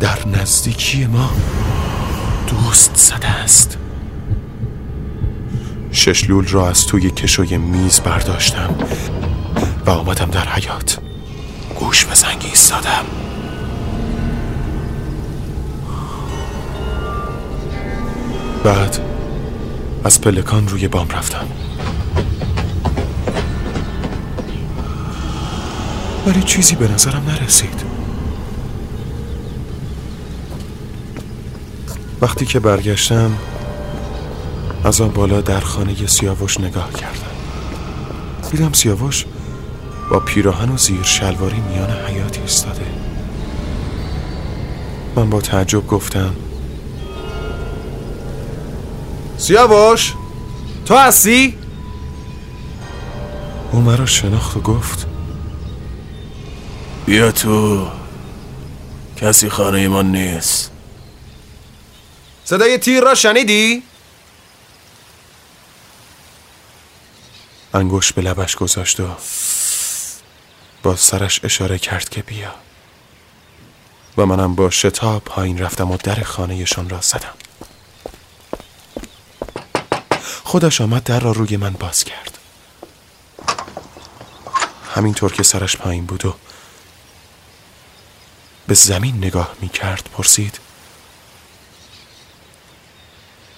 در 0.00 0.28
نزدیکی 0.28 1.06
ما 1.06 1.30
دوست 2.48 2.96
زده 2.96 3.28
است. 3.28 3.79
ششلول 6.00 6.46
را 6.46 6.68
از 6.68 6.86
توی 6.86 7.10
کشوی 7.10 7.58
میز 7.58 8.00
برداشتم 8.00 8.74
و 9.86 9.90
آمدم 9.90 10.26
در 10.26 10.48
حیات 10.48 10.98
گوش 11.78 12.04
به 12.04 12.14
زنگ 12.14 12.44
ایستادم. 12.44 13.04
بعد 18.64 18.98
از 20.04 20.20
پلکان 20.20 20.68
روی 20.68 20.88
بام 20.88 21.08
رفتم. 21.08 21.46
ولی 26.26 26.42
چیزی 26.42 26.74
به 26.74 26.88
نظرم 26.88 27.24
نرسید. 27.28 27.84
وقتی 32.20 32.46
که 32.46 32.60
برگشتم 32.60 33.30
از 34.84 35.00
آن 35.00 35.08
بالا 35.08 35.40
در 35.40 35.60
خانه 35.60 36.06
سیاوش 36.06 36.60
نگاه 36.60 36.92
کردم 36.92 37.30
دیدم 38.50 38.72
سیاوش 38.72 39.24
با 40.10 40.20
پیراهن 40.20 40.68
و 40.68 40.76
زیر 40.76 41.02
شلواری 41.02 41.60
میان 41.60 41.90
حیات 41.90 42.38
ایستاده 42.38 42.86
من 45.16 45.30
با 45.30 45.40
تعجب 45.40 45.86
گفتم 45.86 46.34
سیاوش 49.38 50.14
تو 50.86 50.96
هستی؟ 50.96 51.58
او 53.72 53.80
مرا 53.80 54.06
شناخت 54.06 54.56
و 54.56 54.60
گفت 54.60 55.06
بیا 57.06 57.32
تو 57.32 57.86
کسی 59.16 59.48
خانه 59.48 59.88
ما 59.88 60.02
نیست 60.02 60.70
صدای 62.44 62.78
تیر 62.78 63.00
را 63.00 63.14
شنیدی؟ 63.14 63.82
انگوش 67.74 68.12
به 68.12 68.22
لبش 68.22 68.56
گذاشت 68.56 69.00
و 69.00 69.08
با 70.82 70.96
سرش 70.96 71.40
اشاره 71.44 71.78
کرد 71.78 72.08
که 72.08 72.22
بیا. 72.22 72.54
و 74.16 74.26
منم 74.26 74.54
با 74.54 74.70
شتاب 74.70 75.24
پایین 75.24 75.58
رفتم 75.58 75.90
و 75.90 75.96
در 75.96 76.22
خانهشان 76.22 76.88
را 76.88 77.00
زدم. 77.00 77.34
خودش 80.44 80.80
آمد 80.80 81.02
در 81.02 81.20
را 81.20 81.32
روی 81.32 81.56
من 81.56 81.72
باز 81.72 82.04
کرد. 82.04 82.38
همینطور 84.94 85.32
که 85.32 85.42
سرش 85.42 85.76
پایین 85.76 86.06
بود 86.06 86.26
و 86.26 86.34
به 88.66 88.74
زمین 88.74 89.16
نگاه 89.16 89.54
می 89.60 89.68
کرد 89.68 90.08
پرسید 90.12 90.60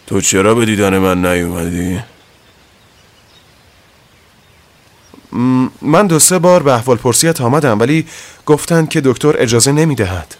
تو 0.06 0.20
چرا 0.20 0.54
به 0.54 0.64
دیدن 0.64 0.98
من 0.98 1.26
نیومدی؟ 1.26 2.02
من 5.82 6.06
دو 6.06 6.18
سه 6.18 6.38
بار 6.38 6.62
به 6.62 6.72
احوال 6.72 6.96
پرسیت 6.96 7.40
آمدم 7.40 7.80
ولی 7.80 8.06
گفتند 8.46 8.88
که 8.88 9.00
دکتر 9.00 9.34
اجازه 9.38 9.72
نمی 9.72 9.94
دهد 9.94 10.34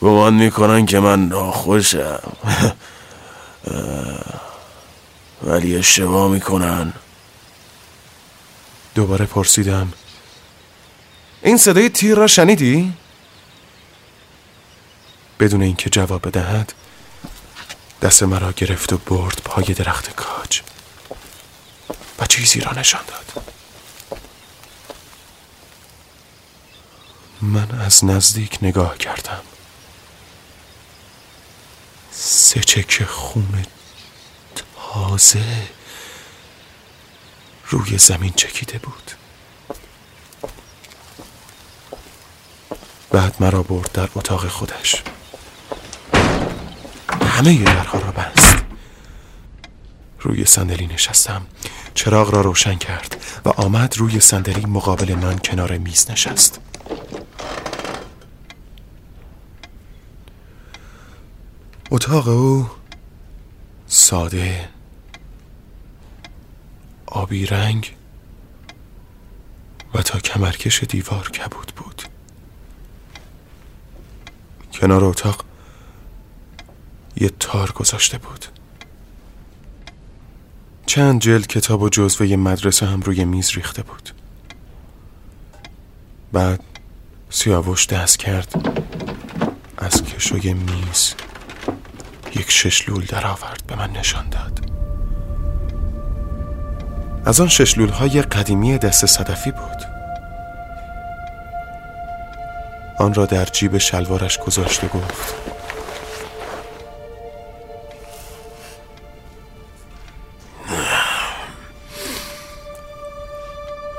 گمان 0.00 0.34
می‌کنن 0.34 0.86
که 0.86 1.00
من 1.00 1.28
ناخوشم. 1.28 2.32
ولی 5.42 5.76
اشتباه 5.76 6.30
می‌کنن. 6.30 6.92
دوباره 8.94 9.24
پرسیدم. 9.26 9.92
این 11.42 11.56
صدای 11.56 11.88
تیر 11.88 12.14
را 12.14 12.26
شنیدی؟ 12.26 12.92
بدون 15.40 15.62
اینکه 15.62 15.90
جواب 15.90 16.28
بدهد 16.28 16.72
دست 18.02 18.22
مرا 18.22 18.52
گرفت 18.52 18.92
و 18.92 18.98
برد 18.98 19.40
پای 19.44 19.64
درخت 19.64 20.16
کاج. 20.16 20.60
و 22.18 22.26
چیزی 22.26 22.60
را 22.60 22.72
نشان 22.72 23.00
داد. 23.06 23.44
من 27.42 27.80
از 27.80 28.04
نزدیک 28.04 28.58
نگاه 28.62 28.98
کردم. 28.98 29.42
سه 32.12 32.60
چک 32.60 33.04
خون 33.04 33.66
تازه 34.76 35.68
روی 37.66 37.98
زمین 37.98 38.32
چکیده 38.32 38.78
بود. 38.78 39.10
بعد 43.10 43.36
مرا 43.40 43.62
برد 43.62 43.92
در 43.92 44.08
اتاق 44.14 44.48
خودش. 44.48 45.02
همه 47.22 47.64
درها 47.64 47.98
را 47.98 48.10
بست. 48.10 48.56
روی 50.20 50.44
صندلی 50.44 50.86
نشستم. 50.86 51.46
چراغ 51.94 52.34
را 52.34 52.40
روشن 52.40 52.74
کرد 52.74 53.24
و 53.44 53.48
آمد 53.48 53.98
روی 53.98 54.20
صندلی 54.20 54.66
مقابل 54.66 55.14
من 55.14 55.38
کنار 55.38 55.78
میز 55.78 56.10
نشست. 56.10 56.60
اتاق 61.90 62.28
او 62.28 62.66
ساده 63.86 64.68
آبی 67.06 67.46
رنگ 67.46 67.94
و 69.94 70.02
تا 70.02 70.18
کمرکش 70.18 70.84
دیوار 70.84 71.30
کبود 71.30 71.72
بود. 71.76 72.02
کنار 74.72 75.04
اتاق 75.04 75.44
یه 77.16 77.30
تار 77.40 77.72
گذاشته 77.72 78.18
بود. 78.18 78.46
چند 80.86 81.20
جلد 81.20 81.46
کتاب 81.46 81.82
و 81.82 81.88
جزوه 81.88 82.36
مدرسه 82.36 82.86
هم 82.86 83.00
روی 83.00 83.24
میز 83.24 83.50
ریخته 83.50 83.82
بود. 83.82 84.10
بعد 86.32 86.60
سیاوش 87.30 87.86
دست 87.86 88.18
کرد. 88.18 88.54
از 89.78 90.04
کشوی 90.04 90.52
میز 90.52 91.14
یک 92.34 92.50
ششلول 92.50 93.04
در 93.04 93.26
آورد 93.26 93.62
به 93.66 93.76
من 93.76 93.90
نشان 93.90 94.28
داد. 94.28 94.70
از 97.24 97.40
آن 97.40 97.48
ششلول 97.48 97.88
های 97.88 98.22
قدیمی 98.22 98.78
دست 98.78 99.06
صدفی 99.06 99.50
بود. 99.50 99.84
آن 102.98 103.14
را 103.14 103.26
در 103.26 103.44
جیب 103.44 103.78
شلوارش 103.78 104.38
گذاشت 104.38 104.84
و 104.84 104.86
گفت 104.86 105.53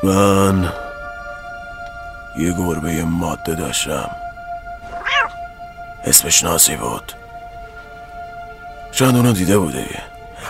من 0.06 0.74
یه 2.38 2.54
گربه 2.54 3.04
ماده 3.04 3.56
داشتم. 3.56 4.10
اسمش 6.04 6.44
نازی 6.44 6.76
بود. 6.76 7.14
شاید 8.92 9.16
اونو 9.16 9.32
دیده 9.32 9.58
بوده. 9.58 9.86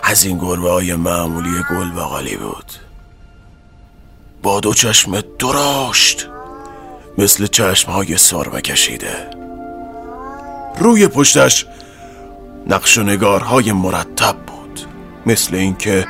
از 0.03 0.25
این 0.25 0.37
گربه 0.37 0.71
های 0.71 0.95
معمولی 0.95 1.63
گل 1.71 1.91
بغالی 1.91 2.35
بود. 2.35 2.71
با 4.43 4.59
دو 4.59 4.73
چشم 4.73 5.23
دراشت 5.39 6.27
مثل 7.17 7.47
چشم 7.47 7.91
های 7.91 8.17
سرمه 8.17 8.61
کشیده. 8.61 9.29
روی 10.79 11.07
پشتش 11.07 11.65
نقش 12.67 12.97
و 12.97 13.03
نگارهای 13.03 13.71
مرتب 13.71 14.35
بود. 14.37 14.79
مثل 15.25 15.55
اینکه 15.55 16.07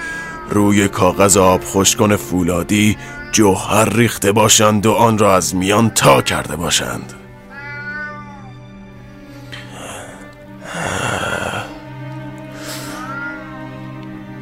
روی 0.49 0.87
کاغذ 0.87 1.37
آب 1.37 1.61
خشکن 1.63 2.15
فولادی 2.15 2.97
جوهر 3.31 3.89
ریخته 3.89 4.31
باشند 4.31 4.85
و 4.85 4.91
آن 4.91 5.17
را 5.17 5.35
از 5.35 5.55
میان 5.55 5.89
تا 5.89 6.21
کرده 6.21 6.55
باشند. 6.55 7.13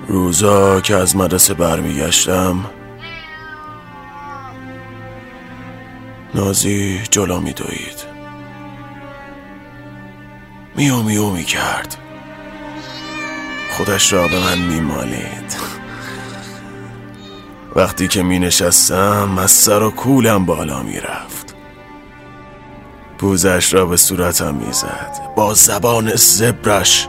روزا 0.07 0.81
که 0.81 0.95
از 0.95 1.15
مدرسه 1.15 1.53
برمیگشتم 1.53 2.65
نازی 6.35 7.01
جلو 7.11 7.39
می 7.39 7.53
دوید 7.53 8.03
میو 10.75 11.03
میو 11.03 11.29
می 11.29 11.43
کرد 11.43 11.97
خودش 13.71 14.13
را 14.13 14.27
به 14.27 14.39
من 14.39 14.57
می 14.57 14.79
مالید 14.79 15.82
وقتی 17.75 18.07
که 18.07 18.23
می 18.23 18.39
نشستم 18.39 19.37
از 19.37 19.51
سر 19.51 19.83
و 19.83 19.91
کولم 19.91 20.45
بالا 20.45 20.83
می 20.83 20.99
رفت 20.99 21.55
بوزش 23.19 23.73
را 23.73 23.85
به 23.85 23.97
صورتم 23.97 24.55
می 24.55 24.73
زد 24.73 25.19
با 25.35 25.53
زبان 25.53 26.15
زبرش 26.15 27.07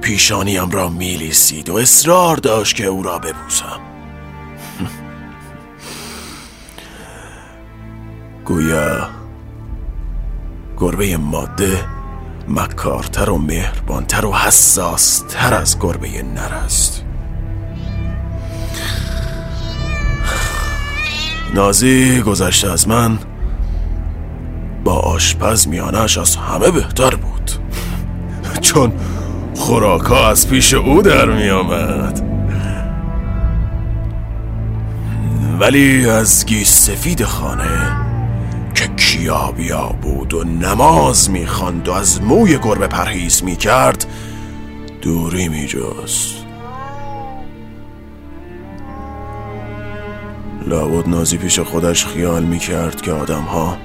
پیشانیم 0.00 0.70
را 0.70 0.88
می 0.88 1.16
لیسید 1.16 1.68
و 1.68 1.76
اصرار 1.76 2.36
داشت 2.36 2.76
که 2.76 2.84
او 2.84 3.02
را 3.02 3.18
ببوسم. 3.18 3.80
گویا 8.44 9.08
گربه 10.76 11.16
ماده 11.16 11.84
مکارتر 12.48 13.30
و 13.30 13.38
مهربانتر 13.38 14.26
و 14.26 14.32
حساستر 14.32 15.54
از 15.54 15.78
گربه 15.78 16.22
نر 16.22 16.54
است. 16.54 17.07
نازی 21.54 22.20
گذشته 22.20 22.72
از 22.72 22.88
من 22.88 23.18
با 24.84 24.92
آشپز 24.92 25.68
میانش 25.68 26.18
از 26.18 26.36
همه 26.36 26.70
بهتر 26.70 27.14
بود. 27.14 27.50
چون 28.60 28.92
خوراکا 29.56 30.28
از 30.28 30.48
پیش 30.48 30.74
او 30.74 31.02
در 31.02 31.30
می 31.30 31.50
آمد 31.50 32.22
ولی 35.60 36.10
از 36.10 36.46
گیس 36.46 36.68
سفید 36.68 37.24
خانه 37.24 37.96
که 38.74 38.86
کیابیا 38.96 39.86
بود 40.02 40.34
و 40.34 40.44
نماز 40.44 41.30
می‌خواند 41.30 41.88
و 41.88 41.92
از 41.92 42.22
موی 42.22 42.58
گربه 42.58 42.86
پرهیز 42.86 43.44
می‌کرد 43.44 44.06
دوری 45.02 45.48
میجست. 45.48 46.37
لابد 50.68 51.08
نازی 51.08 51.36
پیش 51.36 51.60
خودش 51.60 52.06
خیال 52.06 52.42
می‌کرد 52.42 53.00
که 53.02 53.12
آدم 53.12 53.42
ها 53.42 53.76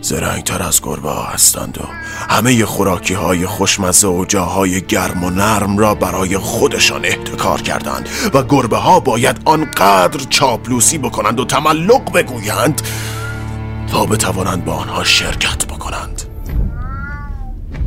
زرنگتر 0.00 0.62
از 0.62 0.82
گربه 0.82 1.10
ها 1.10 1.24
هستند 1.24 1.78
و 1.78 1.86
همه 2.34 2.64
خوراکی 2.64 3.14
های 3.14 3.46
خوشمزه 3.46 4.08
و 4.08 4.24
جاهای 4.24 4.80
گرم 4.80 5.24
و 5.24 5.30
نرم 5.30 5.78
را 5.78 5.94
برای 5.94 6.38
خودشان 6.38 7.04
احتکار 7.04 7.60
کردند 7.60 8.08
و 8.34 8.42
گربه 8.42 8.76
ها 8.76 9.00
باید 9.00 9.40
آنقدر 9.44 10.24
چاپلوسی 10.30 10.98
بکنند 10.98 11.40
و 11.40 11.44
تملق 11.44 12.12
بگویند 12.12 12.82
تا 13.92 14.06
بتوانند 14.06 14.64
با 14.64 14.72
آنها 14.72 15.04
شرکت 15.04 15.66
بکنند. 15.66 16.22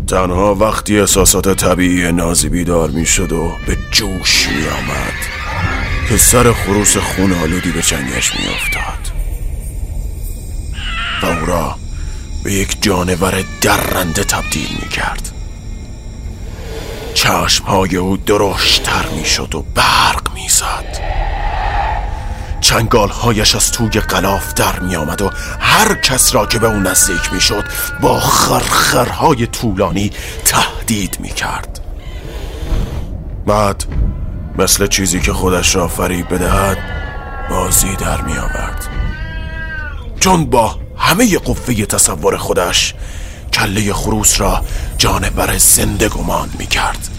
تنها 0.07 0.55
وقتی 0.55 0.99
احساسات 0.99 1.57
طبیعی 1.57 2.11
نازی 2.11 2.49
بیدار 2.49 2.89
می 2.89 3.05
شد 3.05 3.31
و 3.31 3.51
به 3.67 3.77
جوش 3.91 4.47
می 4.47 4.67
آمد 4.67 5.36
که 6.09 6.17
سر 6.17 6.53
خروس 6.53 6.97
خون 6.97 7.33
آلودی 7.33 7.71
به 7.71 7.81
چنگش 7.81 8.35
می 8.35 8.47
افتاد 8.47 9.11
و 11.21 11.25
او 11.25 11.45
را 11.45 11.75
به 12.43 12.53
یک 12.53 12.81
جانور 12.81 13.43
درنده 13.61 14.23
تبدیل 14.23 14.77
می 14.81 14.89
کرد 14.89 15.31
چشمهای 17.13 17.95
او 17.95 18.17
درشتر 18.17 19.05
می 19.17 19.25
شد 19.25 19.55
و 19.55 19.61
برق 19.75 20.33
می 20.33 20.49
زد 20.49 21.01
چنگالهایش 22.61 23.55
از 23.55 23.71
توی 23.71 23.89
قلاف 23.99 24.53
در 24.53 24.79
می 24.79 24.95
آمد 24.95 25.21
و 25.21 25.29
هر 25.59 25.93
کس 25.95 26.35
را 26.35 26.45
که 26.45 26.59
به 26.59 26.67
اون 26.67 26.87
نزدیک 26.87 27.33
می 27.33 27.41
شد 27.41 27.63
با 28.01 28.19
خرخرهای 28.19 29.47
طولانی 29.47 30.11
تهدید 30.45 31.17
می 31.19 31.29
کرد 31.29 31.79
بعد 33.45 33.85
مثل 34.57 34.87
چیزی 34.87 35.19
که 35.19 35.33
خودش 35.33 35.75
را 35.75 35.87
فریب 35.87 36.33
بدهد 36.33 36.77
بازی 37.49 37.95
در 37.95 38.21
می 38.21 38.37
آورد 38.37 38.87
چون 40.19 40.45
با 40.45 40.79
همه 40.97 41.37
قوه 41.37 41.85
تصور 41.85 42.37
خودش 42.37 42.93
کله 43.53 43.93
خروس 43.93 44.41
را 44.41 44.65
جانور 44.97 45.57
زنده 45.57 46.09
گمان 46.09 46.49
می 46.59 46.67
کرد 46.67 47.16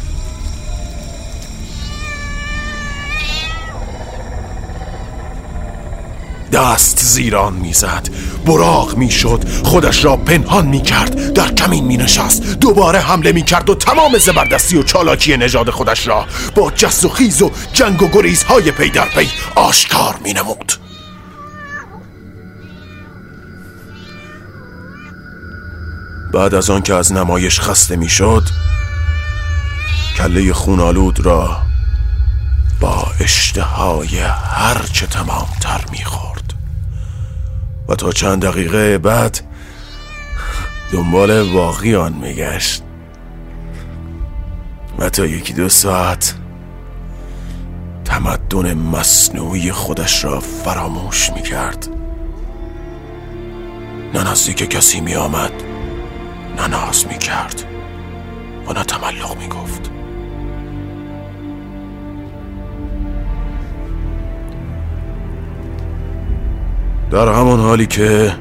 دست 6.53 6.99
زیران 6.99 7.53
می‌زد. 7.53 8.09
براغ 8.47 8.97
می‌شد. 8.97 9.45
خودش 9.65 10.05
را 10.05 10.17
پنهان 10.17 10.67
می‌کرد. 10.67 11.33
در 11.33 11.53
کمین 11.53 11.85
مینشست. 11.85 12.43
دوباره 12.43 13.01
حمله 13.01 13.33
می‌کرد 13.33 13.71
و 13.71 13.75
تمام 13.75 14.19
زبردستی 14.19 14.77
و 14.77 14.83
چالاکی 14.83 15.37
نژاد 15.37 15.71
خودش 15.71 16.07
را 16.07 16.27
با 16.55 16.71
جست 16.71 17.05
و 17.05 17.09
خیز 17.09 17.43
و 17.43 17.51
جنگ 17.73 18.03
و 18.03 18.09
گریزهای 18.09 18.71
پی 18.71 18.91
در 18.91 19.05
پی 19.05 19.29
آشکار 19.55 20.15
مینمود. 20.25 20.73
بعد 26.33 26.55
از 26.55 26.71
آن 26.71 26.83
که 26.83 26.95
از 26.95 27.13
نمایش 27.13 27.61
خسته 27.61 27.97
می‌شد 27.97 28.43
کله 30.17 30.53
خونالود 30.53 31.21
را 31.21 31.57
با 32.81 33.07
اشتهای 33.21 34.19
هرچه 34.55 35.07
تمامتر 35.07 35.81
می‌خورد. 35.91 36.38
و 37.89 37.95
تا 37.95 38.13
چند 38.13 38.45
دقیقه 38.45 38.99
بعد 38.99 39.41
دنبال 40.93 41.53
باقی 41.53 41.95
آن 41.95 42.13
میگشت. 42.13 42.83
و 44.99 45.09
تا 45.09 45.27
یکی 45.27 45.53
دو 45.53 45.69
ساعت 45.69 46.35
تمدن 48.05 48.75
مصنوعی 48.75 49.73
خودش 49.73 50.25
را 50.25 50.41
فراموش 50.41 51.31
می‌کرد. 51.31 51.89
نه 54.15 54.31
نزدیک 54.31 54.71
کسی 54.71 55.01
می 55.01 55.15
آمد 55.15 55.53
نه 56.57 56.67
ناز 56.67 57.07
می 57.07 57.19
کرد 57.19 57.65
و 58.67 58.73
نه 58.73 58.85
تملق 58.85 59.37
می 59.39 59.49
گفت 59.49 59.91
در 67.11 67.29
همان 67.29 67.61
حالی 67.61 67.87
که 67.87 68.33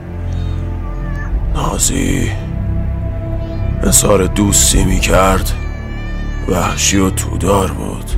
نازی 1.55 2.31
اظهار 3.83 4.25
دوستی 4.25 4.83
می 4.83 4.99
کرد 4.99 5.51
وحشی 6.47 6.97
و 6.97 7.09
تودار 7.09 7.71
بود. 7.71 8.11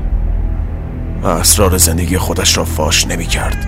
و 1.22 1.28
اسرار 1.28 1.78
زندگی 1.78 2.18
خودش 2.18 2.58
را 2.58 2.66
فاش 2.66 3.08
نمی 3.08 3.26
کرد 3.26 3.68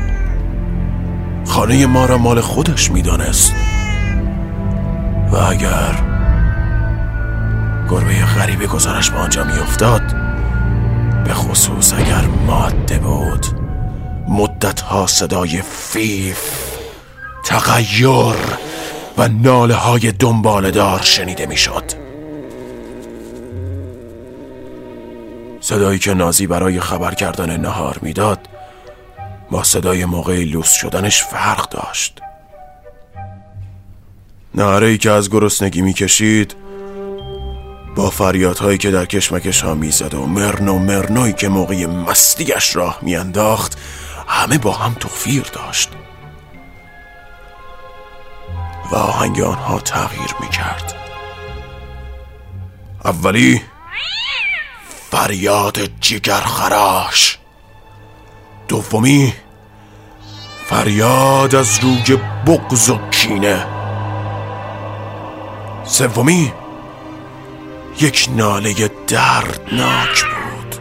خانه 1.45 1.85
ما 1.85 2.05
را 2.05 2.17
مال 2.17 2.41
خودش 2.41 2.91
می 2.91 3.01
دانست 3.01 3.53
و 5.31 5.35
اگر 5.35 5.95
گربه 7.89 8.25
غریبی 8.25 8.67
گذارش 8.67 9.09
به 9.09 9.17
آنجا 9.17 9.43
می 9.43 9.53
افتاد 9.53 10.01
به 11.23 11.33
خصوص 11.33 11.93
اگر 11.93 12.25
ماده 12.47 12.99
بود 12.99 13.45
مدت 14.27 14.81
ها 14.81 15.07
صدای 15.07 15.61
فیف 15.61 16.70
تغییر 17.43 18.35
و 19.17 19.27
ناله 19.27 19.75
های 19.75 20.11
دنبالدار 20.11 21.01
شنیده 21.01 21.45
می 21.45 21.57
شد 21.57 21.83
صدایی 25.61 25.99
که 25.99 26.13
نازی 26.13 26.47
برای 26.47 26.79
خبر 26.79 27.13
کردن 27.13 27.57
نهار 27.57 27.99
می‌داد 28.01 28.39
با 29.51 29.63
صدای 29.63 30.05
موقع 30.05 30.43
لوس 30.43 30.71
شدنش 30.71 31.23
فرق 31.23 31.69
داشت. 31.69 32.19
نهره 34.55 34.87
ای 34.87 34.97
که 34.97 35.11
از 35.11 35.29
گرسنگی 35.29 35.81
می‌کشید 35.81 36.55
با 37.95 38.09
فریادهایی 38.09 38.77
که 38.77 38.91
در 38.91 39.05
کشمکش 39.05 39.61
ها 39.61 39.75
می‌زد 39.75 40.13
و 40.13 40.25
مرن 40.25 40.67
و 40.67 40.79
مرنوی 40.79 41.33
که 41.33 41.49
موقع 41.49 41.85
مستیش 41.85 42.75
راه 42.75 42.99
میانداخت 43.01 43.77
همه 44.27 44.57
با 44.57 44.71
هم 44.71 44.93
توفیر 44.93 45.43
داشت. 45.53 45.89
و 48.91 48.95
آهنگ 48.95 49.41
آنها 49.41 49.79
تغییر 49.79 50.35
می‌کرد. 50.39 50.95
اولی 53.05 53.61
فریاد 55.11 55.79
جگر 56.01 56.41
خراش. 56.41 57.37
دومی 58.67 59.33
فریاد 60.65 61.55
از 61.55 61.79
روی 61.79 62.17
بغز 62.47 62.89
و 62.89 62.97
کینه. 63.11 63.65
سومی 65.83 66.53
یک 67.99 68.29
ناله 68.35 68.91
دردناک 69.07 70.23
بود 70.23 70.75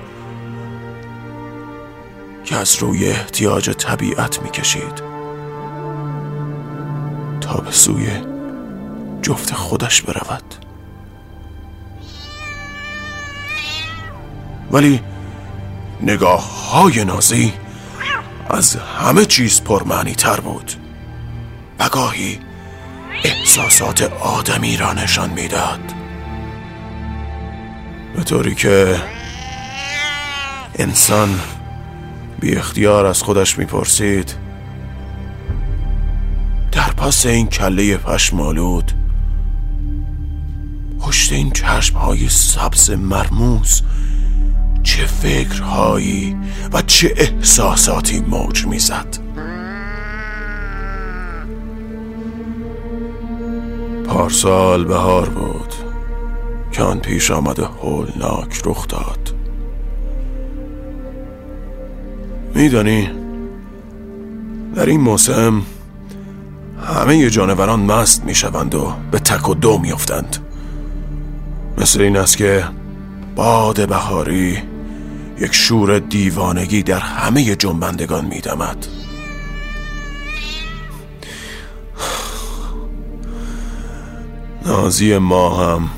که 2.45 2.57
از 2.57 2.77
روی 2.77 3.09
احتیاج 3.09 3.71
طبیعت 3.71 4.43
می‌کشید. 4.43 5.10
به 7.57 7.71
سوی 7.71 8.09
جفت 9.23 9.55
خودش 9.55 10.03
برود. 10.03 10.55
ولی 14.73 15.01
نگاه 16.01 16.71
های 16.71 17.05
نازی 17.05 17.53
از 18.51 18.77
همه 18.77 19.25
چیز 19.25 19.63
پرمعنی 19.63 20.15
تر 20.15 20.41
بود 20.41 20.73
و 21.79 21.89
گاهی 21.89 22.39
احساسات 23.25 24.03
آدمی 24.21 24.77
را 24.77 24.93
نشان 24.93 25.31
می‌داد. 25.31 25.81
به 28.17 28.23
طوری 28.25 28.55
که 28.55 28.97
انسان 30.79 31.41
بی 32.41 32.57
اختیار 32.57 33.07
از 33.07 33.23
خودش 33.23 33.59
می‌پرسید 33.59 34.35
در 36.73 36.91
پس 36.91 37.27
این 37.27 37.47
کله 37.47 37.97
پشمالود 37.97 38.93
پشت 41.01 41.33
این 41.33 41.51
چشم 41.51 41.99
های 41.99 42.29
سبز 42.29 42.91
مرموز 42.91 43.83
چه 44.83 45.07
فکرهایی 45.07 46.37
و 46.73 46.83
چه 46.83 47.15
احساساتی 47.17 48.21
موج 48.21 48.67
می‌زد. 48.67 49.19
پارسال 54.07 54.85
بهار 54.85 55.29
بود 55.29 55.75
که 56.73 56.83
آن 56.83 56.99
پیش 56.99 57.31
آمده 57.31 57.65
هولناک 57.65 58.63
رخ 58.65 58.89
داد. 58.89 59.35
میدانی 62.55 63.11
در 64.75 64.87
این 64.87 65.01
موسم 65.01 65.63
همه 66.87 67.31
جانوران 67.31 67.81
مست 67.81 68.25
می‌شوند 68.25 68.75
و 68.75 68.93
به 69.11 69.19
تک 69.19 69.49
و 69.49 69.55
دو 69.55 69.79
میافتند. 69.79 70.37
مثل 71.79 72.01
این 72.01 72.17
است 72.17 72.37
که 72.37 72.65
باد 73.37 73.89
بهاری 73.89 74.59
یک 75.39 75.55
شور 75.55 75.99
دیوانگی 75.99 76.83
در 76.83 76.99
همه 76.99 77.57
جنبندگان 77.57 78.25
میدمد. 78.25 78.87
نازی 84.67 85.19
ما 85.19 85.75
هم 85.75 85.89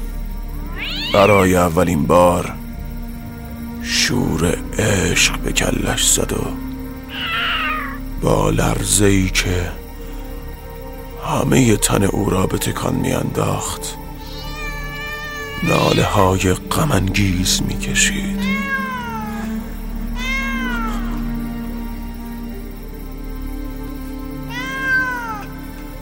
برای 1.15 1.57
اولین 1.57 2.07
بار 2.07 2.53
شور 3.83 4.57
عشق 4.79 5.39
به 5.39 5.53
کلش 5.53 6.11
زد 6.11 6.33
و 6.33 6.47
با 8.23 8.51
لرزه 8.51 9.07
ای 9.07 9.31
که 9.31 9.82
همه 11.25 11.77
تن 11.77 12.03
او 12.03 12.31
را 12.31 12.47
به 12.47 12.59
تکان 12.59 12.95
میانداخت 12.95 13.97
ناله 15.63 16.05
های 16.05 16.53
غمانگیز 16.53 17.63
می‌کشید 17.69 18.53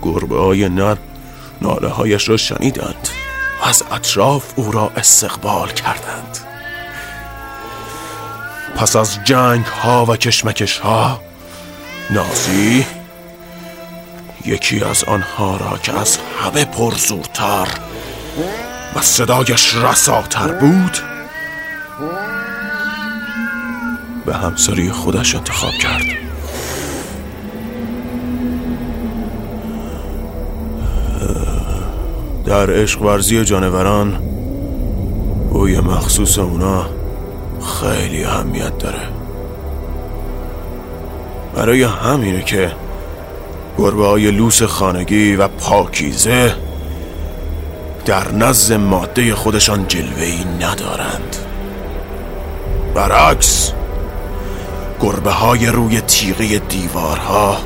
گربه 0.03 0.39
های 0.39 0.69
نر 0.69 0.97
ناله 1.63 1.89
هایش 1.89 2.29
را 2.29 2.37
شنیدند. 2.37 3.09
از 3.63 3.85
اطراف 3.91 4.53
او 4.57 4.73
را 4.73 4.93
استقبال 4.97 5.69
کردند. 5.69 6.39
پس 8.77 8.97
از 8.97 9.19
جنگ 9.25 9.65
ها 9.65 10.07
و 10.09 10.17
کشمکش 10.17 10.79
ها 10.79 11.21
نازی 12.11 12.87
یکی 14.47 14.85
از 14.85 15.05
آنها 15.05 15.57
را 15.57 15.79
که 15.79 15.93
از 15.99 16.19
همه 16.43 16.65
پرزورتر 16.65 17.69
و 18.97 19.01
صدایش 19.01 19.75
رساتر 19.77 20.53
بود 20.53 20.99
به 24.27 24.35
همسری 24.35 24.91
خودش 24.91 25.35
انتخاب 25.35 25.73
کرد. 25.73 26.03
در 32.45 32.71
عشق 32.71 33.03
ورزی 33.03 33.45
جانوران 33.45 34.23
بوی 35.51 35.81
مخصوص 35.81 36.39
اونا 36.39 36.87
خیلی 37.81 38.25
اهمیت 38.25 38.79
داره. 38.79 39.09
برای 41.55 41.83
همینه 41.83 42.43
که 42.43 42.73
گربه 43.81 44.07
های 44.07 44.31
لوس 44.31 44.63
خانگی 44.63 45.37
و 45.37 45.49
پاکیزه 45.49 46.55
در 48.05 48.33
نزد 48.33 48.75
ماده 48.75 49.35
خودشان 49.35 49.89
جلوهی 49.89 50.45
ندارند. 50.61 51.37
برعکس 52.95 53.73
گربه 55.01 55.31
های 55.31 55.67
روی 55.67 56.01
تیغه 56.01 56.59
دیوارها 56.59 57.59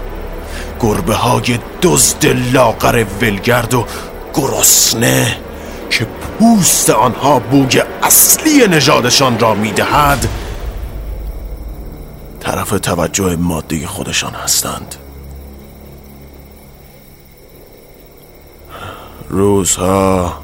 گربه 0.81 1.15
های 1.15 1.59
دزد 1.83 2.27
لاغر 2.53 3.05
ولگرد 3.21 3.75
و 3.75 3.85
گرسنه 4.35 5.37
که 5.91 6.07
پوست 6.39 6.91
آنها 6.91 7.39
بوی 7.39 7.83
اصلی 8.03 8.67
نژادشان 8.69 9.39
را 9.39 9.55
می‌دهد 9.55 10.29
طرف 12.41 12.71
توجه 12.71 13.37
ماده 13.37 13.87
خودشان 13.87 14.35
هستند. 14.35 14.95
روزها 19.35 20.43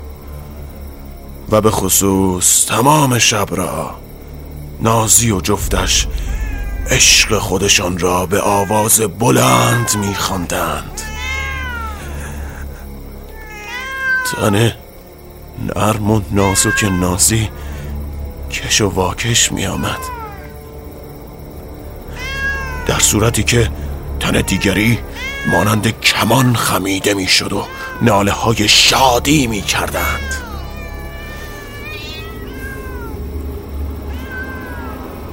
و 1.50 1.60
به 1.60 1.70
خصوص 1.70 2.66
تمام 2.66 3.18
شب 3.18 3.48
را 3.50 3.94
نازی 4.80 5.30
و 5.30 5.40
جفتش 5.40 6.06
عشق 6.90 7.38
خودشان 7.38 7.98
را 7.98 8.26
به 8.26 8.40
آواز 8.40 9.00
بلند 9.00 9.96
میخواندند. 9.96 11.00
تنه 14.36 14.76
نرم 15.76 16.10
و 16.10 16.20
نازک 16.30 16.84
نازی 16.84 17.48
کش 18.50 18.80
و 18.80 18.88
واکش 18.88 19.52
می 19.52 19.66
آمد 19.66 20.00
در 22.86 22.98
صورتی 22.98 23.42
که 23.42 23.70
تن 24.20 24.40
دیگری 24.40 24.98
مانند 25.52 26.00
کمان 26.00 26.56
خمیده 26.56 27.14
می‌شد 27.14 27.52
و 27.52 27.64
ناله 28.02 28.32
های 28.32 28.68
شادی 28.68 29.46
می 29.46 29.62
کردند 29.62 30.34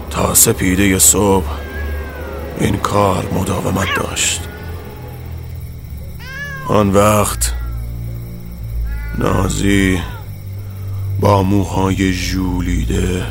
تا 0.10 0.34
سپیده 0.34 1.00
صبح 1.00 1.52
این 2.60 2.78
کار 2.78 3.30
مداومت 3.34 3.88
داشت. 3.96 4.42
آن 6.68 6.90
وقت 6.90 7.54
نازی 9.18 10.00
با 11.20 11.44
موهای 11.44 12.14
ژولیده 12.14 13.26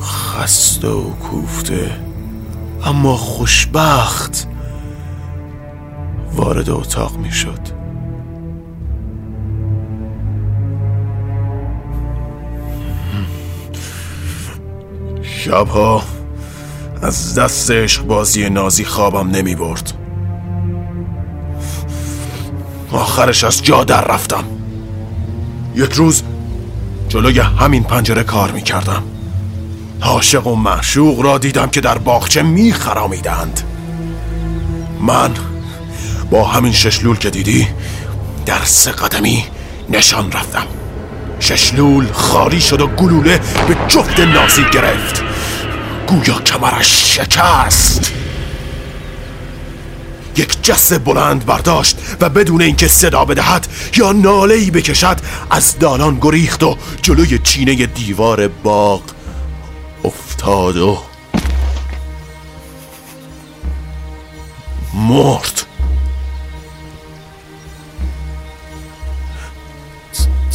خسته 0.00 0.88
و 0.88 1.10
کوفته 1.10 2.00
اما 2.84 3.16
خوشبخت 3.16 4.46
وارد 6.32 6.70
اتاق 6.70 7.16
می 7.16 7.32
شد 7.32 7.83
شبها 15.44 16.02
از 17.02 17.34
دست 17.34 17.70
عشق 17.70 18.02
بازی 18.02 18.50
نازی 18.50 18.84
خوابم 18.84 19.30
نمی 19.30 19.54
برد 19.54 19.92
آخرش 22.92 23.44
از 23.44 23.62
جا 23.62 23.84
در 23.84 24.04
رفتم. 24.04 24.44
یک 25.74 25.92
روز 25.92 26.22
جلوی 27.08 27.40
همین 27.40 27.82
پنجره 27.82 28.22
کار 28.22 28.50
می 28.50 28.62
کردم 28.62 29.02
عاشق 30.02 30.46
و 30.46 30.56
معشوق 30.56 31.20
را 31.20 31.38
دیدم 31.38 31.66
که 31.66 31.80
در 31.80 31.98
باغچه 31.98 32.42
می 32.42 32.72
خرامیدند 32.72 33.60
من 35.00 35.30
با 36.30 36.44
همین 36.44 36.72
ششلول 36.72 37.16
که 37.16 37.30
دیدی 37.30 37.68
در 38.46 38.64
سه 38.64 38.92
قدمی 38.92 39.44
نشان 39.90 40.32
رفتم. 40.32 40.66
ششلول 41.40 42.12
خاری 42.12 42.60
شد 42.60 42.80
و 42.80 42.86
گلوله 42.86 43.40
به 43.68 43.76
جفت 43.88 44.20
نازی 44.20 44.64
گرفت. 44.72 45.23
گویا 46.06 46.40
کمرش 46.40 47.16
شکست. 47.16 48.12
یک 50.36 50.62
جس 50.62 50.92
بلند 50.92 51.46
برداشت 51.46 51.98
و 52.20 52.28
بدون 52.28 52.62
اینکه 52.62 52.88
صدا 52.88 53.24
بدهد 53.24 53.66
یا 53.96 54.12
ناله 54.12 54.54
ای 54.54 54.70
بکشد 54.70 55.16
از 55.50 55.78
دالان 55.78 56.18
گریخت 56.20 56.62
و 56.62 56.76
جلوی 57.02 57.38
چینه 57.38 57.86
دیوار 57.86 58.48
باغ 58.48 59.02
افتاد 60.04 60.76
و 60.76 60.98
مرد. 64.94 65.66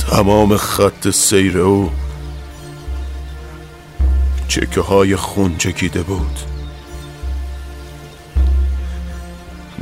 تمام 0.09 0.57
خط 0.57 1.09
سیر 1.09 1.57
او 1.57 1.91
چکه 4.49 4.81
های 4.81 5.15
خون 5.15 5.57
چکیده 5.57 6.03
بود. 6.03 6.39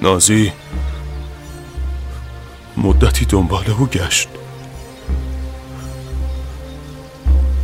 نازی 0.01 0.51
مدتی 2.77 3.25
دنبال 3.25 3.65
او 3.79 3.87
گشت. 3.87 4.29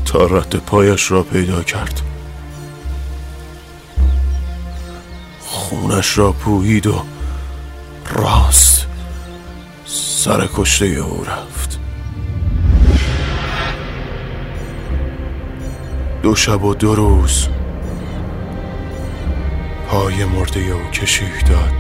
تا 0.06 0.26
رد 0.26 0.56
پایش 0.56 1.12
را 1.12 1.24
پیدا 1.24 1.64
کرد. 1.64 2.02
خونش 5.40 6.18
را 6.18 6.32
پوهید 6.32 6.88
و 6.88 7.06
راست 8.10 8.88
سر 9.86 10.50
کشته 10.56 10.86
او 10.86 11.24
رفت. 11.24 11.73
دو 16.24 16.36
شب 16.36 16.64
و 16.64 16.74
دو 16.74 16.96
روز 16.96 17.48
پای 19.88 20.26
مرده 20.26 20.60
او 20.60 20.92
کشیک 20.92 21.48
داد. 21.50 21.74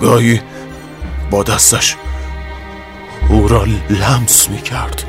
گاهی 0.00 0.40
با 1.30 1.42
دستش 1.42 1.96
او 3.28 3.48
را 3.48 3.64
لمس 3.90 4.50
می 4.50 4.62
کرد. 4.62 5.04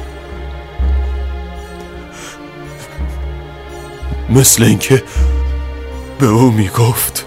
مثل 4.29 4.63
اینکه 4.63 5.03
به 6.19 6.25
او 6.25 6.51
می 6.51 6.67
گفت. 6.67 7.25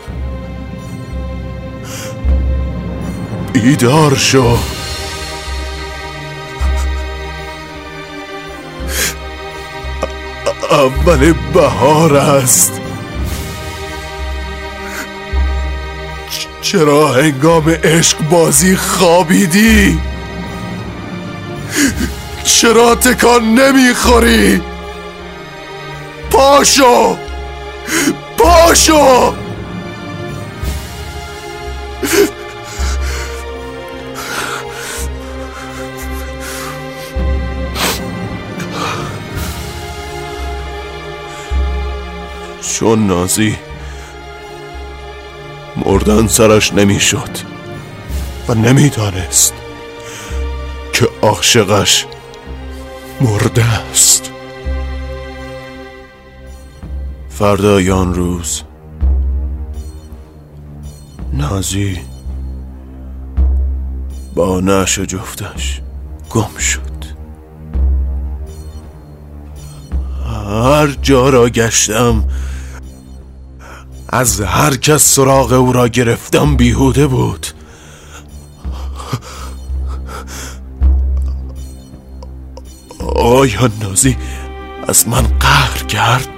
بیدار 3.53 4.15
شو 4.15 4.57
اول 10.73 11.35
بهار 11.55 12.17
است. 12.17 12.81
چرا 16.61 17.13
هنگام 17.13 17.71
عشق 17.71 18.19
بازی 18.31 18.77
خوابیدی؟ 18.77 20.01
چرا 22.45 22.95
تکان 22.95 23.55
نمی‌خوری؟ 23.55 24.61
پاشو! 26.31 27.17
پاشو! 28.39 29.35
چون 42.83 43.07
نازی 43.07 43.57
مردن 45.87 46.27
سرش 46.27 46.73
نمی‌شد 46.73 47.39
و 48.49 48.55
نمی‌دانست 48.55 49.55
که 50.93 51.09
عاشقش 51.23 52.07
مرده 53.21 53.65
است. 53.65 54.31
فردای 57.29 57.91
آن 57.91 58.15
روز 58.15 58.63
نازی 61.33 62.01
با 64.35 64.61
نش 64.61 64.99
جفتش 64.99 65.81
گم 66.31 66.57
شد. 66.59 66.83
هر 70.27 70.87
جا 71.03 71.29
را 71.29 71.49
گشتم 71.49 72.25
از 74.13 74.41
هر 74.41 74.77
کس 74.77 75.15
سراغ 75.15 75.53
او 75.53 75.73
را 75.73 75.89
گرفتم 75.89 76.57
بیهوده 76.57 77.07
بود. 77.07 77.47
آیا 83.17 83.71
نازی 83.81 84.17
از 84.89 85.09
من 85.09 85.23
قهر 85.23 85.83
کرد. 85.83 86.29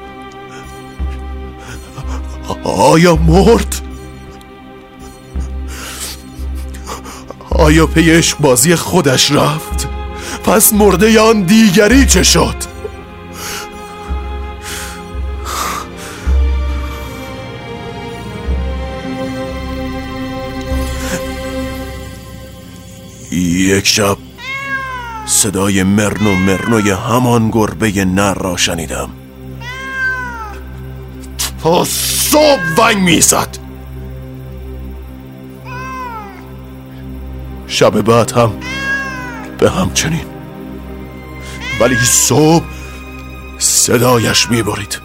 آیا 2.64 3.16
مرد؟ 3.16 3.81
آیا 7.51 7.87
پی 7.87 8.22
بازی 8.41 8.77
خودش 8.77 9.33
رفت؟ 9.33 9.89
پس 10.45 10.72
مرده 10.72 11.20
آن 11.20 11.43
دیگری 11.43 12.07
چه 12.07 12.22
شد؟ 12.22 12.74
یک 23.55 23.86
شب 23.86 24.16
صدای 25.26 25.82
مرن 25.82 26.26
و 26.26 26.34
مرنوی 26.34 26.90
همان 26.90 27.50
گربه 27.50 28.05
نر 28.05 28.34
را 28.34 28.57
شنیدم. 28.57 29.11
تا 31.62 31.84
صبح 31.84 32.61
ونگ 32.78 33.02
می‌زد. 33.02 33.59
شب 37.66 38.00
بعد 38.00 38.32
هم 38.32 38.52
به 39.59 39.70
همچنین. 39.70 40.26
ولی 41.80 41.96
صبح 41.96 42.64
صدایش 43.59 44.50
می‌برید. 44.50 45.00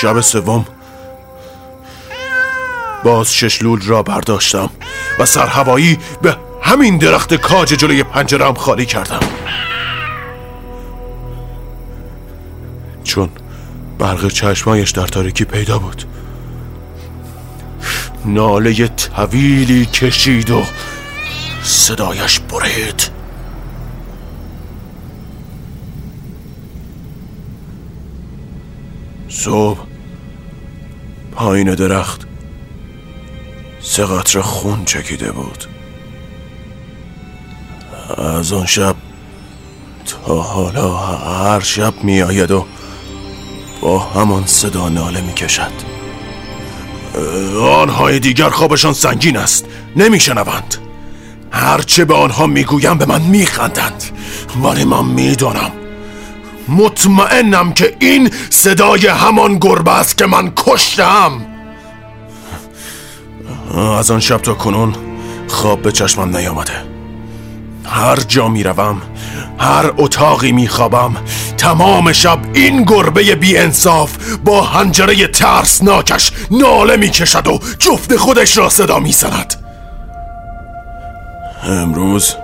شب 0.00 0.20
سوم 0.20 0.66
باز 3.04 3.34
ششلول 3.34 3.80
را 3.86 4.02
برداشتم 4.02 4.70
و 5.18 5.26
سرهوایی 5.26 5.98
به 6.22 6.36
همین 6.62 6.98
درخت 6.98 7.34
کاج 7.34 7.68
جلوی 7.68 8.02
پنجرم 8.02 8.54
خالی 8.54 8.86
کردم. 8.86 9.20
برق 13.98 14.28
چشمایش 14.28 14.90
در 14.90 15.06
تاریکی 15.06 15.44
پیدا 15.44 15.78
بود. 15.78 16.04
ناله 18.24 18.88
طویلی 18.88 19.86
کشید 19.86 20.50
و 20.50 20.62
صدایش 21.62 22.40
برید. 22.40 23.10
صبح 29.28 29.78
پایین 31.32 31.74
درخت 31.74 32.27
سه 33.90 34.04
قطر 34.04 34.40
خون 34.40 34.84
چکیده 34.84 35.32
بود. 35.32 35.64
از 38.18 38.52
آن 38.52 38.66
شب 38.66 38.94
تا 40.06 40.42
حالا 40.42 40.96
هر 40.96 41.60
شب 41.60 41.94
می 42.02 42.22
آید 42.22 42.50
و 42.50 42.66
با 43.80 43.98
همان 43.98 44.46
صدا 44.46 44.88
ناله 44.88 45.20
می 45.20 45.32
کشد 45.32 45.72
آنهای 47.62 48.18
دیگر 48.18 48.50
خوابشان 48.50 48.92
سنگین 48.92 49.36
است 49.36 49.64
نمی 49.96 50.20
شنوند 50.20 50.76
هرچه 51.50 52.04
به 52.04 52.14
آنها 52.14 52.46
می‌گویم 52.46 52.98
به 52.98 53.06
من 53.06 53.22
میخندند. 53.22 54.02
ولی 54.62 54.84
من 54.84 55.04
می‌دانم 55.04 55.72
مطمئنم 56.68 57.72
که 57.72 57.96
این 58.00 58.30
صدای 58.50 59.06
همان 59.06 59.58
گربه 59.58 59.98
است 59.98 60.18
که 60.18 60.26
من 60.26 60.52
کشتم. 60.56 61.57
از 63.76 64.10
آن 64.10 64.20
شب 64.20 64.38
تا 64.38 64.54
کنون 64.54 64.94
خواب 65.48 65.82
به 65.82 65.92
چشمم 65.92 66.36
نیامده. 66.36 66.72
هر 67.84 68.16
جا 68.16 68.48
می‌روم 68.48 69.02
هر 69.58 69.92
اتاقی 69.96 70.52
میخوابم 70.52 71.16
تمام 71.58 72.12
شب 72.12 72.38
این 72.54 72.84
گربه 72.84 73.34
بی 73.34 73.58
انصاف 73.58 74.16
با 74.44 74.62
هنجره 74.62 75.26
ترسناکش 75.26 76.32
ناله 76.50 76.96
می‌کشد 76.96 77.46
و 77.46 77.60
جفت 77.78 78.16
خودش 78.16 78.58
را 78.58 78.68
صدا 78.68 78.98
می‌زند. 78.98 79.54
امروز 81.62 82.34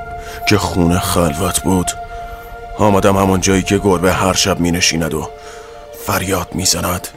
که 0.49 0.59
خونه 0.59 0.99
خلوت 0.99 1.63
بود 1.63 1.91
آمدم 2.79 3.17
همون 3.17 3.41
جایی 3.41 3.63
که 3.63 3.79
گربه 3.79 4.13
هر 4.13 4.33
شب 4.33 4.61
می 4.61 4.71
نشیند 4.71 5.15
و 5.15 5.29
فریاد 6.07 6.49
می 6.55 6.65
زند 6.65 7.09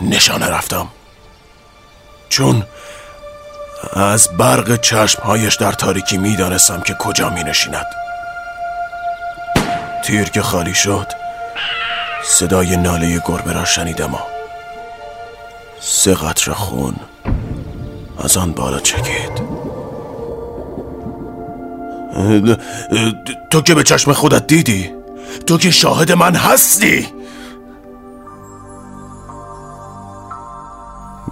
نشانه 0.00 0.46
رفتم. 0.46 0.86
چون 2.28 2.62
از 3.92 4.28
برق 4.38 4.80
چشمهایش 4.80 5.54
در 5.54 5.72
تاریکی 5.72 6.18
می 6.18 6.36
دانستم 6.36 6.80
که 6.80 6.94
کجا 6.94 7.30
می 7.30 7.44
نشیند 7.44 7.86
تیر 10.04 10.30
که 10.30 10.42
خالی 10.42 10.74
شد 10.74 11.06
صدای 12.24 12.76
ناله 12.76 13.22
گربه 13.26 13.52
را 13.52 13.64
شنیدم 13.64 14.18
سه 15.80 16.14
قطر 16.14 16.52
خون 16.52 16.94
از 18.24 18.36
آن 18.36 18.52
بالا 18.52 18.80
چکید. 18.80 19.42
تو 23.50 23.60
که 23.60 23.74
به 23.74 23.82
چشم 23.82 24.12
خودت 24.12 24.46
دیدی؟ 24.46 24.90
تو 25.46 25.58
که 25.58 25.70
شاهد 25.70 26.12
من 26.12 26.34
هستی؟ 26.34 27.08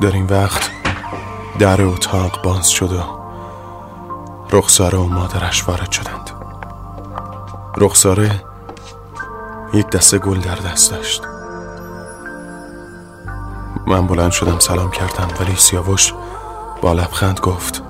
در 0.01 0.13
این 0.13 0.27
وقت 0.27 0.80
در 1.59 1.83
اتاق 1.83 2.43
باز 2.43 2.71
شد 2.71 2.93
و 2.93 3.03
رخساره 4.53 4.99
و 4.99 5.05
مادرش 5.05 5.69
وارد 5.69 5.93
شدند. 5.93 6.31
رخساره 7.77 8.45
یک 9.75 9.91
دسته 9.91 10.19
گل 10.19 10.41
در 10.41 10.55
دست 10.55 10.91
داشت. 10.91 11.23
من 13.87 14.07
بلند 14.07 14.31
شدم 14.31 14.59
سلام 14.59 14.91
کردم 14.91 15.29
ولی 15.41 15.57
سیاوش 15.57 16.15
با 16.83 16.93
لبخند 16.93 17.41
گفت 17.41 17.83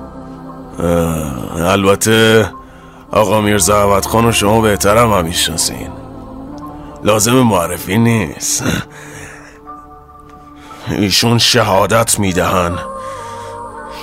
البته 1.57 2.51
آقا 3.11 3.41
میرزا 3.41 3.83
عوض 3.83 4.07
خان 4.07 4.25
و 4.25 4.33
شما 4.33 4.61
بهترم 4.61 5.13
هم 5.13 5.25
می‌شناسین. 5.25 5.91
لازم 7.05 7.33
معرفی 7.33 7.99
نیست. 7.99 8.65
ایشون 10.89 11.39
شهادت 11.39 12.19
می‌دهن. 12.19 12.79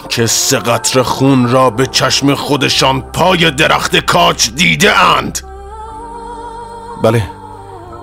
که 0.09 0.27
سه 0.27 0.59
قطر 0.59 1.01
خون 1.01 1.49
را 1.49 1.69
به 1.69 1.87
چشم 1.87 2.35
خودشان 2.35 3.01
پای 3.01 3.51
درخت 3.51 3.95
کاج 3.95 4.51
دیده 4.55 4.99
اند. 4.99 5.39
بله 7.03 7.23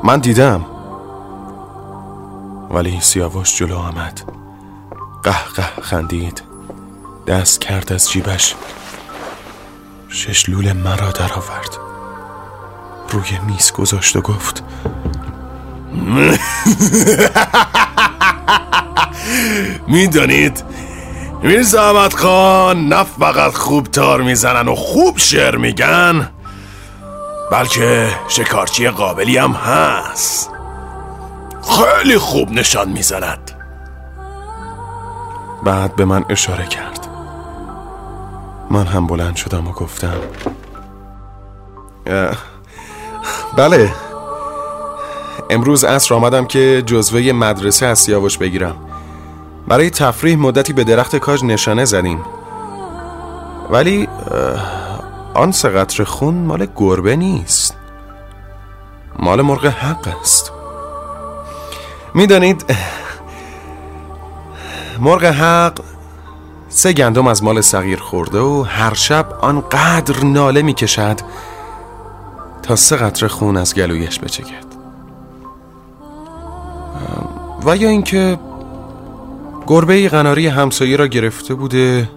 من 0.05 0.19
دیدم. 0.19 0.67
ولی 2.71 3.01
سیاوش 3.01 3.57
جلو 3.57 3.77
آمد. 3.77 4.23
قه 5.23 5.45
قه 5.57 5.83
خندید. 5.83 6.43
دست 7.27 7.61
کرد 7.61 7.93
از 7.93 8.11
جیبش. 8.11 8.55
شش 10.09 10.49
لول 10.49 10.73
مرا 10.73 11.11
درآورد. 11.11 11.79
روی 13.09 13.39
میز 13.47 13.73
گذاشت 13.73 14.17
و 14.17 14.21
گفت 14.21 14.65
می‌دانید 19.89 20.65
میرزا 21.45 21.83
احمد 21.83 22.15
خان 22.15 22.89
نه 22.89 23.03
فقط 23.03 23.55
خوب 23.55 23.87
تار 23.87 24.23
می‌زنن 24.23 24.69
و 24.69 24.75
خوب 24.75 25.19
شعر 25.19 25.57
میگن 25.57 26.29
بلکه 27.53 28.09
شکارچی 28.29 28.89
قابلی 28.89 29.39
هم 29.39 29.51
هست. 29.53 30.51
خیلی 31.63 32.19
خوب 32.19 32.51
نشان 32.51 32.89
می‌زند. 32.89 33.51
بعد 35.65 35.97
به 35.97 36.05
من 36.05 36.25
اشاره 36.29 36.67
کرد. 36.67 37.07
من 38.71 38.87
هم 38.87 39.07
بلند 39.07 39.37
شدم 39.37 39.69
و 39.69 39.73
گفتم 39.73 40.21
بله. 43.57 43.95
امروز 45.51 45.85
عصر 45.85 46.15
آمدم 46.15 46.47
که 46.47 46.83
جزوه 46.87 47.33
مدرسه 47.33 47.87
از 47.87 47.99
سیاوش 47.99 48.39
بگیرم. 48.39 48.77
برای 49.69 49.91
تفریح 49.91 50.37
مدتی 50.37 50.73
به 50.73 50.85
درخت 50.85 51.17
کاج 51.17 51.45
نشانه 51.45 51.85
زدیم. 51.85 52.21
ولی 53.71 54.09
آن 55.35 55.53
سه 55.53 55.69
قطر 55.69 56.05
خون 56.05 56.35
مال 56.35 56.67
گربه 56.77 57.17
نیست. 57.17 57.77
مال 59.19 59.43
مرغ 59.43 59.67
حق 59.67 60.09
است. 60.21 60.53
می‌دانید 62.15 62.65
مرغ 64.99 65.25
حق 65.25 65.81
سه 66.69 66.93
گندم 66.93 67.27
از 67.27 67.43
مال 67.43 67.61
صغیر 67.61 67.99
خورده 67.99 68.41
و 68.41 68.63
هر 68.63 68.95
شب 68.95 69.39
آنقدر 69.41 70.25
ناله 70.25 70.63
می 70.63 70.75
کشد 70.75 71.21
تا 72.63 72.77
سه 72.77 72.97
قطره 72.97 73.29
خون 73.29 73.57
از 73.57 73.75
گلویش 73.75 74.21
بچکد. 74.21 74.65
و 77.67 77.77
یا 77.77 77.89
اینکه 77.89 78.39
گربه 79.67 80.09
قناری 80.09 80.47
همسایه 80.47 80.97
را 80.97 81.07
گرفته 81.07 81.55
بوده 81.55 82.11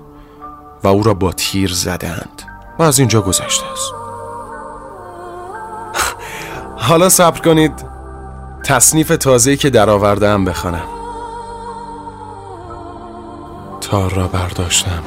و 0.83 0.87
او 0.87 1.03
را 1.03 1.13
با 1.13 1.31
تیر 1.31 1.73
زدند 1.73 2.41
و 2.79 2.83
از 2.83 2.99
اینجا 2.99 3.21
گذشته 3.21 3.65
است. 3.71 3.93
حالا 6.77 7.09
صبر 7.09 7.39
کنید. 7.39 7.85
تصنیف 8.63 9.07
تازه‌ای 9.07 9.57
که 9.57 9.69
درآورده‌ام 9.69 10.45
بخوانم. 10.45 10.87
تار 13.81 14.13
را 14.13 14.27
برداشتم. 14.27 15.03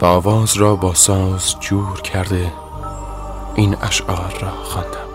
و 0.00 0.04
آواز 0.04 0.56
را 0.56 0.76
با 0.76 0.94
ساز 0.94 1.60
جور 1.60 2.00
کرده 2.00 2.52
این 3.54 3.76
اشعار 3.82 4.38
را 4.40 4.50
خواندم. 4.50 5.05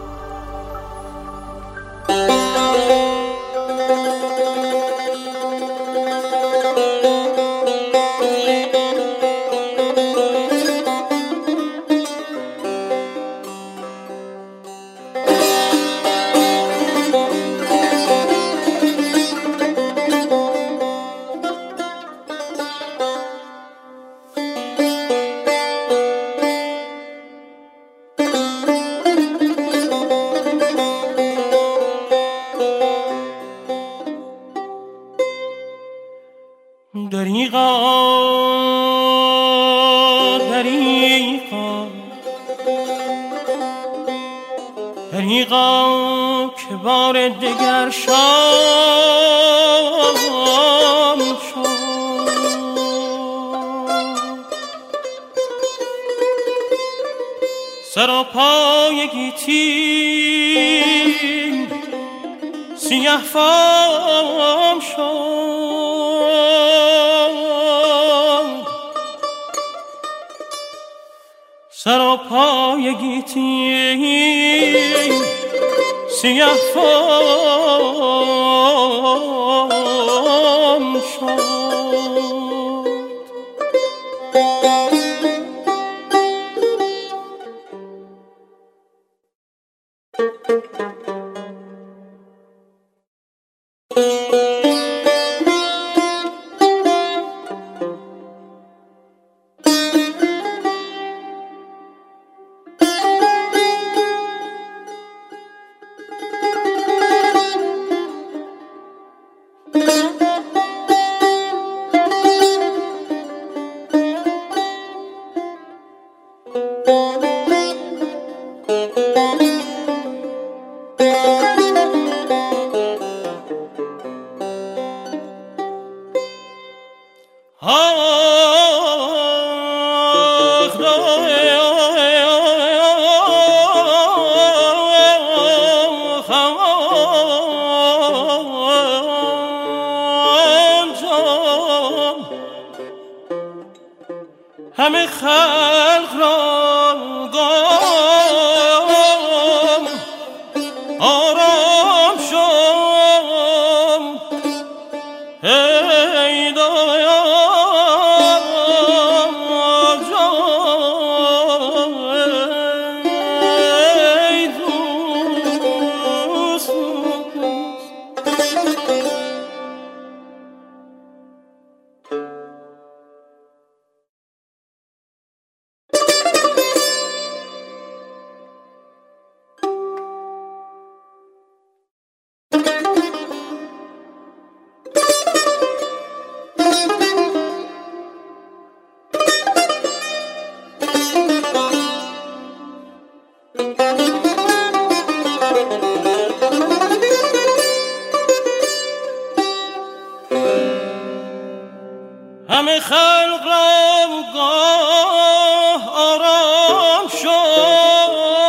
همه 202.52 202.80
خلق 202.80 203.45
را 203.45 204.08
گاه 204.34 205.89
آرام 205.95 207.08
شد. 207.08 208.41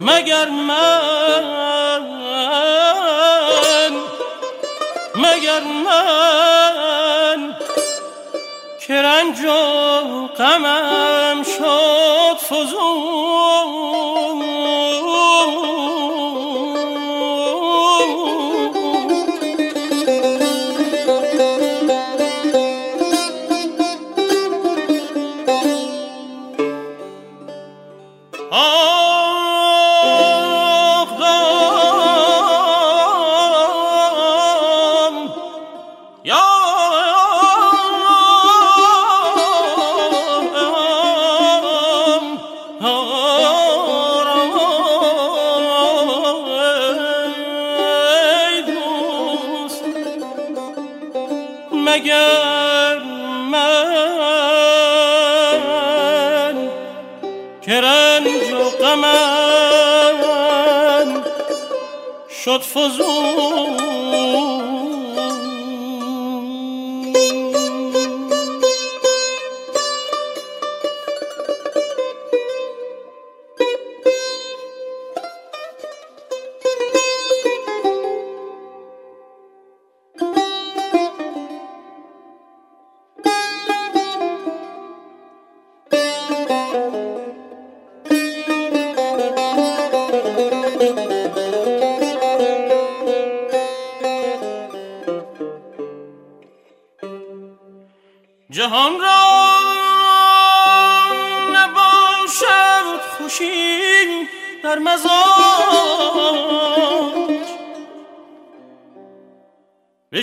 مگر 0.00 0.48
من 0.48 1.14
مگر 5.14 5.60
من 5.60 7.56
که 8.86 8.94
رنج 8.94 9.40
و 9.44 10.26
غمم 10.26 11.42
شد 11.42 12.36
فزون؟ 12.36 13.53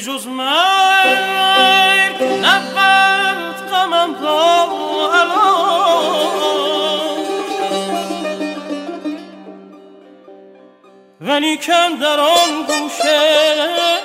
جز 0.05 0.27
مرگ 0.27 2.23
نبود 2.23 3.69
غمم 3.71 4.23
را 4.23 4.67
علاج 5.13 6.21
ولیکن 11.21 11.95
در 12.01 12.19
آن 12.19 12.63
گوشه 12.67 13.99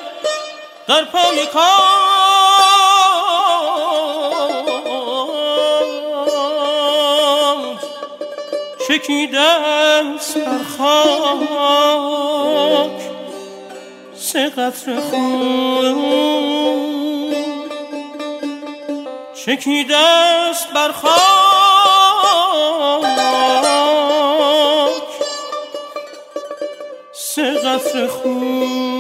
در 0.89 1.05
پای 1.05 1.47
کاج 1.47 1.87
چه 8.89 8.99
چکیده 8.99 9.41
است 9.41 10.39
خاک. 10.79 11.47
سه 14.33 14.49
قطر 14.49 15.01
خون 15.01 15.97
چکیده 19.35 19.97
است 19.97 20.73
بر 20.73 20.93
خاک. 20.93 21.13
سه 27.13 28.09
خون. 28.09 28.97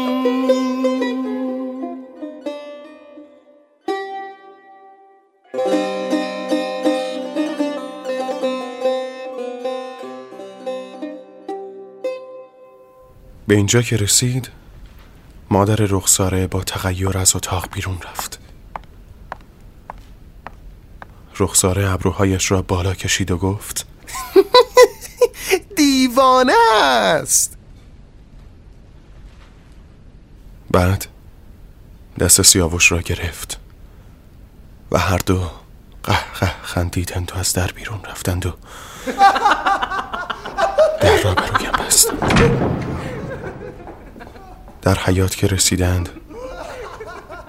به 13.48 13.54
اینجا 13.54 13.82
که 13.82 13.96
رسید 13.96 14.65
مادر 15.56 15.76
رخساره 15.76 16.46
با 16.46 16.62
تغییر 16.62 17.18
از 17.18 17.36
اتاق 17.36 17.68
بیرون 17.72 17.98
رفت. 18.02 18.38
رخساره 21.38 21.90
ابروهایش 21.92 22.50
را 22.50 22.62
بالا 22.62 22.94
کشید 22.94 23.30
و 23.30 23.36
گفت 23.36 23.86
دیوانه 25.76 26.52
است! 26.74 27.56
بعد 30.70 31.06
دست 32.18 32.42
سیاوش 32.42 32.92
را 32.92 33.00
گرفت 33.00 33.60
و 34.90 34.98
هر 34.98 35.18
دو 35.18 35.50
قه 36.02 36.32
قه 36.40 36.52
خندیدند 36.62 37.32
و 37.34 37.38
از 37.38 37.52
در 37.52 37.72
بیرون 37.72 38.00
رفتند 38.04 38.46
و 38.46 38.50
در 41.00 41.16
را 41.22 41.34
برویم 41.34 41.72
بستند. 41.72 42.65
در 44.86 44.98
حیات 44.98 45.36
که 45.36 45.46
رسیدند. 45.46 46.08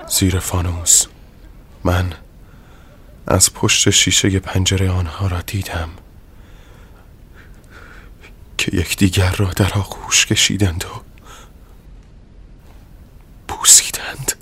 زیر 0.10 0.40
فانوس. 0.40 1.06
من 1.84 2.14
از 3.28 3.54
پشت 3.54 3.90
شیشه 3.90 4.40
پنجره 4.40 4.92
آنها 4.92 5.28
را 5.28 5.42
دیدم 5.42 5.90
که 8.58 8.78
یکدیگر 8.78 9.32
را 9.32 9.52
در 9.52 9.74
آغوش 9.74 10.26
کشیدند 10.26 10.86
و 10.86 11.02
بوسیدند 13.48 14.34